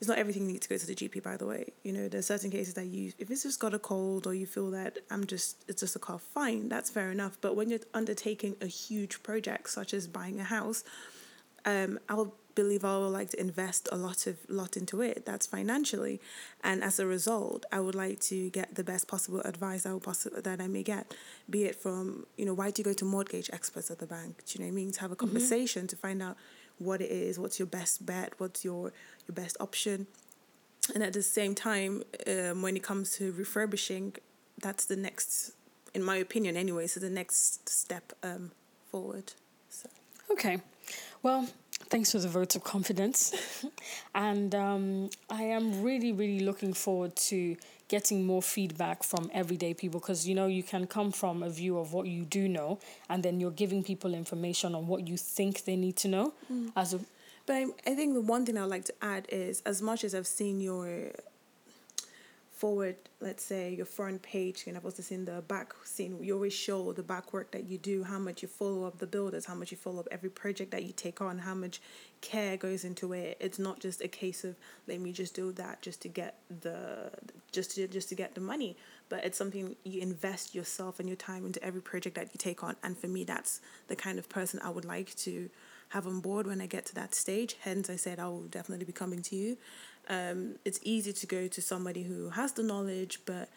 it's 0.00 0.06
not 0.06 0.18
everything 0.18 0.46
you 0.46 0.52
need 0.52 0.62
to 0.62 0.68
go 0.68 0.76
to 0.76 0.86
the 0.86 0.94
GP, 0.94 1.22
by 1.24 1.36
the 1.36 1.46
way. 1.46 1.72
You 1.82 1.92
know, 1.92 2.08
there's 2.08 2.26
certain 2.26 2.50
cases 2.50 2.74
that 2.74 2.86
you, 2.86 3.12
if 3.18 3.30
it's 3.30 3.42
just 3.42 3.58
got 3.58 3.74
a 3.74 3.80
cold 3.80 4.28
or 4.28 4.34
you 4.34 4.46
feel 4.46 4.70
that 4.70 4.98
I'm 5.10 5.26
just, 5.26 5.64
it's 5.66 5.80
just 5.80 5.96
a 5.96 5.98
cough, 5.98 6.22
fine, 6.22 6.68
that's 6.68 6.88
fair 6.88 7.10
enough. 7.10 7.36
But 7.40 7.56
when 7.56 7.68
you're 7.68 7.80
undertaking 7.94 8.54
a 8.60 8.66
huge 8.66 9.22
project, 9.24 9.70
such 9.70 9.92
as 9.92 10.06
buying 10.06 10.38
a 10.38 10.44
house, 10.44 10.84
um, 11.64 11.98
I 12.08 12.14
will 12.14 12.32
believe 12.62 12.84
I 12.84 12.98
would 12.98 13.16
like 13.20 13.30
to 13.30 13.40
invest 13.48 13.88
a 13.92 13.96
lot 13.96 14.26
of 14.26 14.36
lot 14.48 14.76
into 14.76 14.96
it. 15.00 15.24
That's 15.24 15.46
financially, 15.46 16.20
and 16.68 16.82
as 16.82 16.98
a 16.98 17.06
result, 17.06 17.60
I 17.70 17.78
would 17.84 17.94
like 17.94 18.18
to 18.32 18.50
get 18.50 18.74
the 18.74 18.82
best 18.92 19.06
possible 19.06 19.40
advice 19.52 19.86
I 19.86 19.92
will 19.92 20.06
possible 20.10 20.42
that 20.42 20.60
I 20.60 20.66
may 20.66 20.82
get, 20.82 21.14
be 21.48 21.60
it 21.70 21.76
from 21.76 22.26
you 22.36 22.44
know 22.46 22.54
why 22.60 22.70
do 22.72 22.80
you 22.80 22.84
go 22.90 22.96
to 23.02 23.04
mortgage 23.04 23.48
experts 23.52 23.88
at 23.92 23.98
the 24.00 24.10
bank? 24.18 24.32
Do 24.44 24.50
you 24.52 24.58
know 24.60 24.68
what 24.70 24.80
I 24.80 24.80
mean? 24.80 24.90
To 24.96 25.00
have 25.04 25.12
a 25.12 25.20
conversation 25.26 25.82
mm-hmm. 25.82 25.94
to 25.94 26.06
find 26.06 26.20
out 26.26 26.36
what 26.78 27.00
it 27.00 27.12
is, 27.26 27.38
what's 27.38 27.58
your 27.60 27.70
best 27.78 28.04
bet, 28.04 28.30
what's 28.38 28.64
your 28.64 28.92
your 29.26 29.34
best 29.42 29.56
option, 29.60 30.08
and 30.94 31.02
at 31.08 31.12
the 31.12 31.22
same 31.22 31.54
time, 31.54 32.02
um, 32.26 32.62
when 32.62 32.74
it 32.76 32.82
comes 32.82 33.16
to 33.18 33.32
refurbishing, 33.32 34.16
that's 34.66 34.84
the 34.92 34.96
next, 34.96 35.52
in 35.94 36.02
my 36.02 36.16
opinion, 36.16 36.56
anyway. 36.56 36.86
So 36.88 36.98
the 36.98 37.16
next 37.20 37.68
step 37.68 38.12
um, 38.22 38.50
forward. 38.90 39.28
So. 39.70 39.88
Okay, 40.30 40.56
well, 41.22 41.48
thanks 41.90 42.12
for 42.12 42.18
the 42.18 42.28
vote 42.28 42.54
of 42.56 42.64
confidence. 42.64 43.64
and 44.14 44.54
um, 44.54 45.10
I 45.30 45.42
am 45.42 45.82
really, 45.82 46.12
really 46.12 46.40
looking 46.40 46.72
forward 46.72 47.16
to 47.16 47.56
getting 47.88 48.26
more 48.26 48.42
feedback 48.42 49.02
from 49.02 49.30
everyday 49.32 49.72
people 49.74 49.98
because 49.98 50.28
you 50.28 50.34
know 50.34 50.46
you 50.46 50.62
can 50.62 50.86
come 50.86 51.10
from 51.10 51.42
a 51.42 51.48
view 51.48 51.78
of 51.78 51.92
what 51.92 52.06
you 52.06 52.22
do 52.22 52.46
know 52.48 52.78
and 53.08 53.22
then 53.22 53.40
you're 53.40 53.50
giving 53.50 53.82
people 53.82 54.14
information 54.14 54.74
on 54.74 54.86
what 54.86 55.08
you 55.08 55.16
think 55.16 55.64
they 55.64 55.74
need 55.74 55.96
to 55.96 56.06
know 56.06 56.34
mm. 56.52 56.70
as 56.76 56.92
a 56.92 57.00
but 57.46 57.56
I, 57.56 57.64
I 57.86 57.94
think 57.94 58.12
the 58.12 58.20
one 58.20 58.44
thing 58.44 58.58
i'd 58.58 58.64
like 58.64 58.84
to 58.84 58.94
add 59.00 59.26
is 59.30 59.62
as 59.64 59.80
much 59.80 60.04
as 60.04 60.14
i've 60.14 60.26
seen 60.26 60.60
your 60.60 61.12
forward, 62.58 62.96
let's 63.20 63.44
say 63.44 63.72
your 63.72 63.86
front 63.86 64.20
page, 64.20 64.64
and 64.66 64.76
I've 64.76 64.84
also 64.84 65.00
seen 65.00 65.24
the 65.24 65.42
back 65.42 65.72
scene. 65.84 66.18
You 66.20 66.34
always 66.34 66.52
show 66.52 66.92
the 66.92 67.04
back 67.04 67.32
work 67.32 67.52
that 67.52 67.68
you 67.68 67.78
do, 67.78 68.02
how 68.02 68.18
much 68.18 68.42
you 68.42 68.48
follow 68.48 68.84
up 68.84 68.98
the 68.98 69.06
builders, 69.06 69.46
how 69.46 69.54
much 69.54 69.70
you 69.70 69.76
follow 69.76 70.00
up 70.00 70.08
every 70.10 70.28
project 70.28 70.72
that 70.72 70.82
you 70.82 70.92
take 70.92 71.20
on, 71.20 71.38
how 71.38 71.54
much 71.54 71.80
care 72.20 72.56
goes 72.56 72.84
into 72.84 73.12
it. 73.12 73.36
It's 73.38 73.60
not 73.60 73.78
just 73.78 74.02
a 74.02 74.08
case 74.08 74.42
of 74.42 74.56
let 74.88 75.00
me 75.00 75.12
just 75.12 75.36
do 75.36 75.52
that 75.52 75.82
just 75.82 76.02
to 76.02 76.08
get 76.08 76.34
the 76.60 77.10
just 77.52 77.76
to 77.76 77.86
just 77.86 78.08
to 78.08 78.16
get 78.16 78.34
the 78.34 78.40
money, 78.40 78.76
but 79.08 79.24
it's 79.24 79.38
something 79.38 79.76
you 79.84 80.00
invest 80.02 80.52
yourself 80.52 80.98
and 80.98 81.08
your 81.08 81.16
time 81.16 81.46
into 81.46 81.62
every 81.62 81.80
project 81.80 82.16
that 82.16 82.26
you 82.34 82.38
take 82.38 82.64
on. 82.64 82.74
And 82.82 82.98
for 82.98 83.06
me, 83.06 83.22
that's 83.22 83.60
the 83.86 83.94
kind 83.94 84.18
of 84.18 84.28
person 84.28 84.58
I 84.64 84.70
would 84.70 84.84
like 84.84 85.14
to 85.16 85.48
have 85.90 86.06
on 86.06 86.20
board 86.20 86.46
when 86.46 86.60
I 86.60 86.66
get 86.66 86.84
to 86.86 86.94
that 86.96 87.14
stage. 87.14 87.56
Hence, 87.60 87.88
I 87.88 87.96
said 87.96 88.18
I 88.18 88.28
will 88.28 88.42
definitely 88.42 88.84
be 88.84 88.92
coming 88.92 89.22
to 89.22 89.36
you 89.36 89.56
um, 90.08 90.56
it's 90.64 90.80
easy 90.82 91.12
to 91.12 91.26
go 91.26 91.48
to 91.48 91.62
somebody 91.62 92.02
who 92.02 92.30
has 92.30 92.52
the 92.52 92.62
knowledge 92.62 93.20
but 93.26 93.48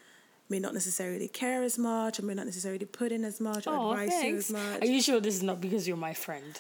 may 0.50 0.60
not 0.60 0.74
necessarily 0.74 1.28
care 1.28 1.64
as 1.64 1.78
much 1.78 2.20
or 2.20 2.24
may 2.24 2.34
not 2.34 2.46
necessarily 2.46 2.86
put 2.86 3.12
in 3.12 3.24
as 3.24 3.40
much 3.40 3.66
or 3.68 3.74
oh, 3.74 3.92
advise 3.92 4.10
thanks. 4.10 4.26
you 4.26 4.38
as 4.38 4.52
much. 4.52 4.82
Are 4.82 4.92
you 4.92 5.02
sure 5.02 5.20
this 5.20 5.36
is 5.36 5.44
not 5.44 5.62
because 5.62 5.88
you're 5.88 5.98
my 5.98 6.14
friend? 6.14 6.60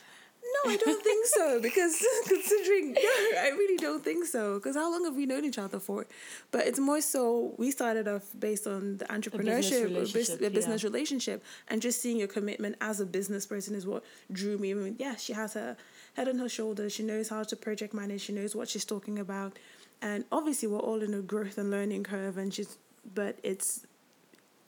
No, 0.64 0.72
I 0.72 0.78
don't 0.78 1.04
think 1.04 1.26
so. 1.28 1.60
Because 1.62 2.04
considering, 2.28 2.94
no, 2.94 3.00
I 3.40 3.52
really 3.58 3.78
don't 3.78 4.04
think 4.04 4.26
so. 4.26 4.56
Because 4.56 4.76
how 4.76 4.92
long 4.92 5.06
have 5.06 5.16
we 5.16 5.26
known 5.26 5.46
each 5.46 5.58
other 5.58 5.80
for? 5.80 6.08
But 6.52 6.68
it's 6.68 6.80
more 6.80 7.02
so 7.02 7.54
we 7.58 7.72
started 7.72 8.08
off 8.08 8.24
based 8.38 8.68
on 8.68 8.98
the 8.98 9.06
entrepreneurship, 9.06 9.86
a 9.86 9.90
business 9.90 10.10
relationship, 10.10 10.42
a 10.42 10.50
business 10.50 10.84
yeah. 10.84 10.90
relationship, 10.90 11.44
and 11.68 11.82
just 11.82 12.02
seeing 12.02 12.18
your 12.18 12.28
commitment 12.28 12.76
as 12.82 13.00
a 13.00 13.06
business 13.06 13.46
person 13.46 13.76
is 13.76 13.86
what 13.86 14.04
drew 14.32 14.58
me. 14.58 14.72
I 14.72 14.74
mean, 14.76 14.96
yeah, 15.00 15.16
she 15.16 15.34
has 15.34 15.54
her 15.54 15.78
head 16.14 16.28
on 16.28 16.40
her 16.40 16.50
shoulders. 16.50 16.94
She 16.94 17.04
knows 17.04 17.30
how 17.30 17.44
to 17.44 17.56
project 17.56 17.94
manage. 17.94 18.22
She 18.22 18.34
knows 18.34 18.56
what 18.56 18.68
she's 18.70 18.86
talking 18.86 19.20
about 19.20 19.58
and 20.02 20.26
obviously 20.32 20.68
we're 20.68 20.80
all 20.80 21.02
in 21.02 21.14
a 21.14 21.22
growth 21.22 21.58
and 21.58 21.72
learning 21.72 22.04
curve 22.04 22.38
and 22.38 22.52
just 22.52 22.78
but 23.14 23.38
it's 23.44 23.86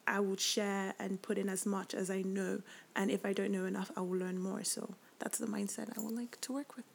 I 0.06 0.20
would 0.20 0.40
share 0.40 0.94
and 1.00 1.22
put 1.22 1.38
in 1.38 1.48
as 1.50 1.66
much 1.66 1.94
as 1.94 2.10
I 2.10 2.24
know 2.24 2.62
and 2.96 3.10
if 3.10 3.26
I 3.26 3.34
don't 3.34 3.52
know 3.52 3.66
enough 3.66 3.92
I 3.96 4.02
will 4.02 4.18
learn 4.18 4.40
more 4.40 4.64
so 4.64 4.96
that's 5.20 5.38
the 5.38 5.48
mindset 5.48 5.98
I 5.98 6.02
would 6.02 6.16
like 6.16 6.40
to 6.42 6.54
work 6.54 6.76
with 6.76 6.86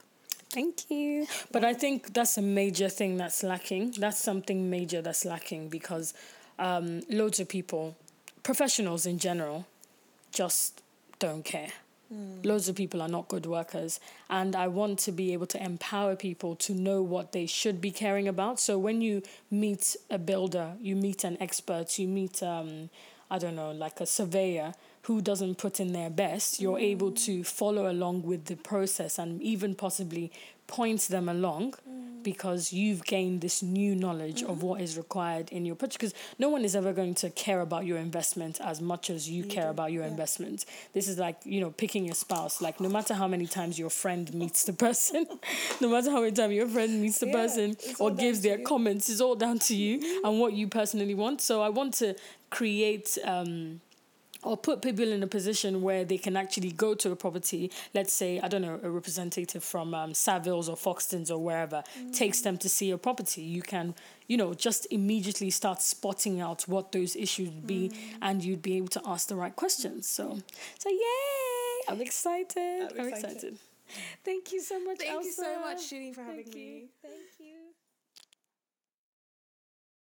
Thank 0.51 0.91
you. 0.91 1.27
But 1.53 1.63
I 1.63 1.75
think 1.75 2.15
that's 2.15 2.39
a 2.39 2.43
major 2.43 2.89
thing 2.89 3.19
that's 3.19 3.43
lacking. 3.43 3.93
That's 3.99 4.19
something 4.19 4.71
major 4.71 5.03
that's 5.03 5.27
lacking 5.27 5.69
because 5.69 6.15
um, 6.59 7.03
loads 7.11 7.39
of 7.39 7.49
people, 7.49 7.97
professionals 8.43 9.05
in 9.05 9.19
general, 9.19 9.67
just 10.33 10.83
don't 11.19 11.45
care. 11.45 11.69
Mm. 12.13 12.45
Loads 12.45 12.69
of 12.69 12.77
people 12.77 13.03
are 13.03 13.09
not 13.09 13.29
good 13.29 13.47
workers. 13.47 14.01
And 14.31 14.57
I 14.57 14.69
want 14.69 14.99
to 15.01 15.13
be 15.13 15.33
able 15.33 15.47
to 15.47 15.63
empower 15.63 16.17
people 16.17 16.57
to 16.57 16.75
know 16.75 17.03
what 17.03 17.33
they 17.33 17.47
should 17.47 17.81
be 17.81 17.91
caring 17.91 18.29
about. 18.29 18.61
So 18.61 18.79
when 18.79 19.01
you 19.01 19.23
meet 19.51 19.97
a 20.11 20.19
builder, 20.19 20.75
you 20.81 20.97
meet 20.97 21.25
an 21.25 21.37
expert, 21.41 21.99
you 21.99 22.09
meet, 22.09 22.43
um, 22.43 22.91
I 23.31 23.39
don't 23.39 23.57
know, 23.57 23.73
like 23.73 24.01
a 24.01 24.07
surveyor 24.07 24.75
who 25.03 25.21
doesn't 25.21 25.57
put 25.57 25.81
in 25.81 25.93
their 25.93 26.11
best, 26.11 26.61
you're 26.61 26.79
mm. 26.79 26.83
able 26.83 27.13
to 27.13 27.45
follow 27.45 27.91
along 27.91 28.23
with 28.23 28.47
the 28.47 28.57
process 28.57 29.19
and 29.19 29.41
even 29.43 29.75
possibly 29.75 30.31
point 30.67 31.03
them 31.03 31.29
along. 31.29 31.73
Mm 31.89 31.98
because 32.23 32.73
you've 32.73 33.05
gained 33.05 33.41
this 33.41 33.63
new 33.63 33.95
knowledge 33.95 34.43
mm-hmm. 34.43 34.51
of 34.51 34.63
what 34.63 34.81
is 34.81 34.97
required 34.97 35.51
in 35.51 35.65
your 35.65 35.75
purchase. 35.75 35.97
Because 35.97 36.15
no 36.39 36.49
one 36.49 36.65
is 36.65 36.77
ever 36.77 36.93
going 36.93 37.15
to 37.17 37.31
care 37.31 37.61
about 37.61 37.85
your 37.87 37.99
investment 37.99 38.61
as 38.61 38.81
much 38.81 39.11
as 39.11 39.29
you, 39.29 39.45
you 39.45 39.51
care 39.51 39.65
do. 39.65 39.71
about 39.71 39.93
your 39.93 40.05
yeah. 40.05 40.11
investment. 40.11 40.65
This 40.93 41.09
is 41.09 41.19
like, 41.19 41.37
you 41.45 41.61
know, 41.61 41.71
picking 41.71 42.05
your 42.05 42.15
spouse. 42.15 42.61
Like, 42.61 42.81
no 42.81 42.89
matter 42.89 43.15
how 43.15 43.29
many 43.29 43.47
times 43.47 43.79
your 43.79 43.91
friend 43.91 44.33
meets 44.35 44.65
the 44.65 44.73
person, 44.73 45.27
no 45.81 45.89
matter 45.89 46.11
how 46.11 46.21
many 46.21 46.33
times 46.33 46.55
your 46.55 46.69
friend 46.69 47.01
meets 47.01 47.19
the 47.19 47.27
yeah, 47.27 47.33
person 47.33 47.77
or 47.99 48.11
gives 48.11 48.43
their 48.43 48.59
you. 48.59 48.65
comments, 48.65 49.09
it's 49.09 49.21
all 49.21 49.35
down 49.35 49.59
to 49.61 49.75
you 49.75 49.99
mm-hmm. 49.99 50.27
and 50.27 50.41
what 50.41 50.53
you 50.53 50.69
personally 50.69 51.15
want. 51.15 51.41
So 51.41 51.63
I 51.63 51.69
want 51.69 51.95
to 51.95 52.15
create. 52.51 53.19
Um, 53.25 53.81
or 54.43 54.57
put 54.57 54.83
people 54.83 55.09
in 55.09 55.23
a 55.23 55.27
position 55.27 55.83
where 55.83 56.05
they 56.05 56.19
can 56.19 56.37
actually 56.37 56.71
go 56.71 56.95
to 56.95 57.11
a 57.11 57.17
property, 57.17 57.71
let's 57.95 58.13
say, 58.13 58.41
I 58.41 58.49
don't 58.49 58.63
know, 58.63 58.79
a 58.83 58.91
representative 58.91 59.65
from 59.65 59.95
um, 59.95 60.13
Savills 60.13 60.69
or 60.69 60.77
Foxtons 60.77 61.31
or 61.31 61.39
wherever 61.39 61.83
mm. 61.99 62.13
takes 62.15 62.41
them 62.43 62.57
to 62.59 62.69
see 62.69 62.91
a 62.91 62.99
property. 62.99 63.43
You 63.43 63.63
can, 63.63 63.95
you 64.29 64.37
know, 64.37 64.55
just 64.55 64.87
immediately 64.91 65.51
start 65.51 65.83
spotting 65.83 66.41
out 66.41 66.63
what 66.69 66.93
those 66.93 67.17
issues 67.17 67.49
would 67.49 67.67
be 67.67 67.89
mm. 67.89 67.99
and 68.23 68.45
you'd 68.45 68.63
be 68.63 68.77
able 68.77 68.89
to 68.89 69.03
ask 69.05 69.29
the 69.29 69.37
right 69.37 69.55
questions. 69.55 70.09
So, 70.09 70.39
so 70.79 70.89
yay! 70.89 71.93
I'm 71.93 72.01
excited. 72.01 72.93
I'm, 72.93 73.01
I'm 73.01 73.09
excited. 73.09 73.37
excited. 73.37 73.59
Thank 74.25 74.53
you 74.53 74.61
so 74.61 74.79
much, 74.85 74.99
Thank 74.99 75.13
Elsa. 75.13 75.27
you 75.27 75.33
so 75.33 75.61
much, 75.61 75.89
Chinny, 75.89 76.13
for 76.13 76.23
having 76.23 76.45
Thank 76.45 76.55
me. 76.55 76.61
You. 76.61 76.89
Thank 77.03 77.15
you. 77.38 77.38